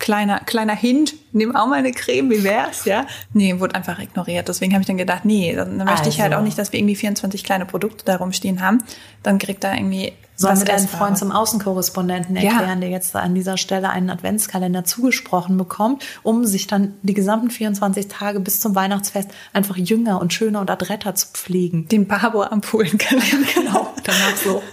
[0.00, 3.06] kleiner, kleiner Hint, nimm auch mal eine Creme, wie wär's, ja?
[3.32, 4.48] Nee, wurde einfach ignoriert.
[4.48, 6.40] Deswegen habe ich dann gedacht, nee, dann möchte ich halt Also.
[6.40, 8.78] auch nicht, dass wir irgendwie 24 kleine Produkte da rumstehen haben.
[9.22, 10.88] Dann kriegt er irgendwie Sollen wir deinen.
[10.88, 12.42] Freund zum Außenkorrespondenten Ja.
[12.52, 17.50] erklären, der jetzt an dieser Stelle einen Adventskalender zugesprochen bekommt, um sich dann die gesamten
[17.50, 21.86] 24 Tage bis zum Weihnachtsfest einfach jünger und schöner und adretter zu pflegen.
[21.88, 23.26] den Barbo-Ampullenkalender.
[23.54, 24.62] Genau, danach so.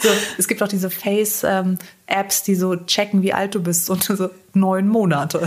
[0.00, 0.08] So,
[0.38, 0.90] es gibt auch diese
[2.06, 5.46] Face-Apps, die so checken, wie alt du bist und so neun Monate.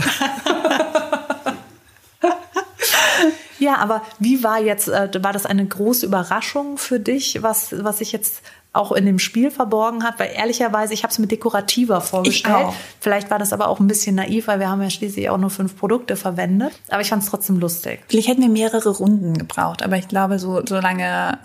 [3.58, 7.98] ja, aber wie war jetzt, äh, war das eine große Überraschung für dich, was, was
[7.98, 8.42] sich jetzt
[8.72, 10.20] auch in dem Spiel verborgen hat?
[10.20, 12.68] Weil ehrlicherweise, ich habe es mir dekorativer vorgestellt.
[13.00, 15.50] Vielleicht war das aber auch ein bisschen naiv, weil wir haben ja schließlich auch nur
[15.50, 16.72] fünf Produkte verwendet.
[16.88, 18.00] Aber ich fand es trotzdem lustig.
[18.08, 21.38] Vielleicht hätten wir mehrere Runden gebraucht, aber ich glaube, so, so lange,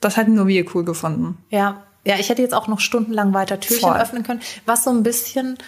[0.00, 1.36] das hatten nur wir cool gefunden.
[1.50, 4.00] Ja, ja, ich hätte jetzt auch noch stundenlang weiter Türchen Voll.
[4.00, 5.58] öffnen können, was so ein bisschen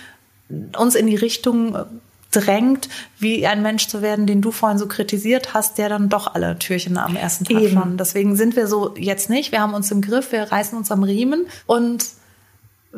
[0.77, 1.85] uns in die Richtung äh,
[2.31, 6.35] drängt, wie ein Mensch zu werden, den du vorhin so kritisiert hast, der dann doch
[6.35, 7.75] alle Türchen am ersten Tag Eben.
[7.75, 7.97] schon.
[7.99, 9.53] Deswegen sind wir so jetzt nicht.
[9.53, 12.07] Wir haben uns im Griff, wir reißen uns am Riemen und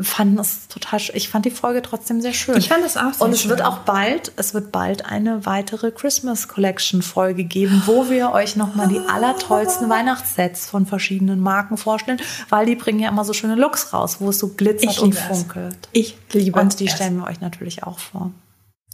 [0.00, 2.56] fanden es total, ich fand die Folge trotzdem sehr schön.
[2.56, 3.66] Ich fand es auch sehr Und es wird schön.
[3.68, 8.88] auch bald, es wird bald eine weitere Christmas Collection Folge geben, wo wir euch nochmal
[8.88, 13.92] die allertollsten Weihnachtssets von verschiedenen Marken vorstellen, weil die bringen ja immer so schöne Looks
[13.92, 15.38] raus, wo es so glitzert Ich und liebe es.
[15.38, 15.76] funkelt.
[15.92, 16.92] Ich liebe Und die es.
[16.92, 18.32] stellen wir euch natürlich auch vor.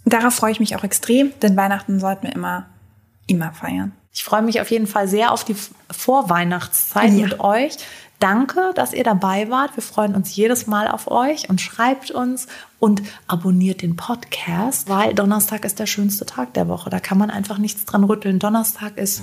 [0.05, 2.66] Darauf freue ich mich auch extrem, denn Weihnachten sollten wir immer,
[3.26, 3.92] immer feiern.
[4.12, 5.55] Ich freue mich auf jeden Fall sehr auf die
[5.90, 7.24] Vorweihnachtszeit Ja.
[7.26, 7.76] mit euch.
[8.21, 9.77] Danke, dass ihr dabei wart.
[9.77, 12.49] Wir freuen uns jedes Mal auf euch und schreibt uns
[12.79, 16.91] und abonniert den Podcast, weil Donnerstag ist der schönste Tag der Woche.
[16.91, 18.39] Da kann man einfach nichts dran rütteln.
[18.39, 19.23] Donnerstag ist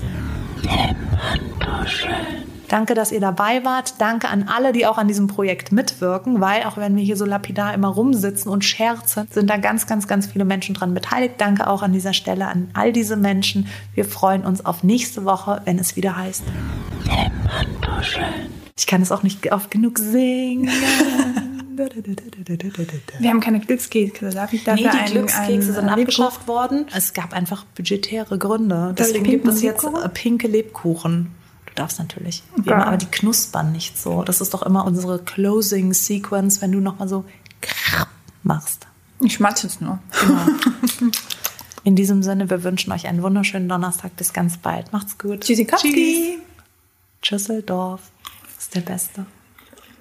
[2.68, 4.02] Danke, dass ihr dabei wart.
[4.02, 7.26] Danke an alle, die auch an diesem Projekt mitwirken, weil auch wenn wir hier so
[7.26, 11.36] lapidar immer rumsitzen und scherzen, sind da ganz, ganz, ganz viele Menschen dran beteiligt.
[11.38, 13.68] Danke auch an dieser Stelle an all diese Menschen.
[13.93, 16.43] Wir freuen uns auf nächste Woche, wenn es wieder heißt.
[18.78, 20.69] Ich kann es auch nicht oft genug singen.
[23.19, 24.32] Wir haben keine Glückskekse.
[24.32, 26.88] Darf ich Nee, dafür die einen- Glückskekse sind abgeschafft worden.
[26.95, 28.93] Es gab einfach budgetäre Gründe.
[28.95, 31.32] Das Deswegen gibt es jetzt äh, pinke Lebkuchen.
[31.67, 32.41] Du darfst natürlich.
[32.65, 32.73] Ja.
[32.73, 34.23] immer, aber die knuspern nicht so.
[34.23, 37.25] Das ist doch immer unsere Closing Sequence, wenn du noch mal so
[38.41, 38.88] machst.
[39.19, 39.99] Ich schmatze es nur.
[41.84, 44.15] In diesem Sinne, wir wünschen euch einen wunderschönen Donnerstag.
[44.15, 44.91] Bis ganz bald.
[44.93, 45.41] Macht's gut.
[45.41, 46.39] Tschüssikowski.
[47.21, 48.01] Tschüsseldorf.
[48.68, 49.26] Ist der Beste.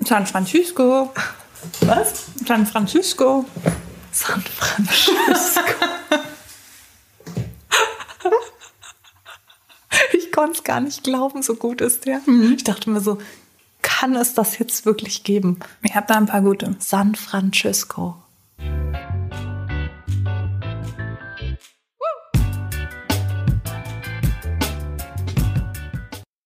[0.00, 1.12] San Francisco.
[1.82, 2.24] Was?
[2.44, 3.44] San Francisco.
[4.10, 5.84] San Francisco.
[10.14, 12.20] ich konnte es gar nicht glauben, so gut ist der.
[12.56, 13.18] Ich dachte mir so,
[13.82, 15.60] kann es das jetzt wirklich geben?
[15.84, 16.74] Ich habe da ein paar gute.
[16.80, 18.16] San Francisco.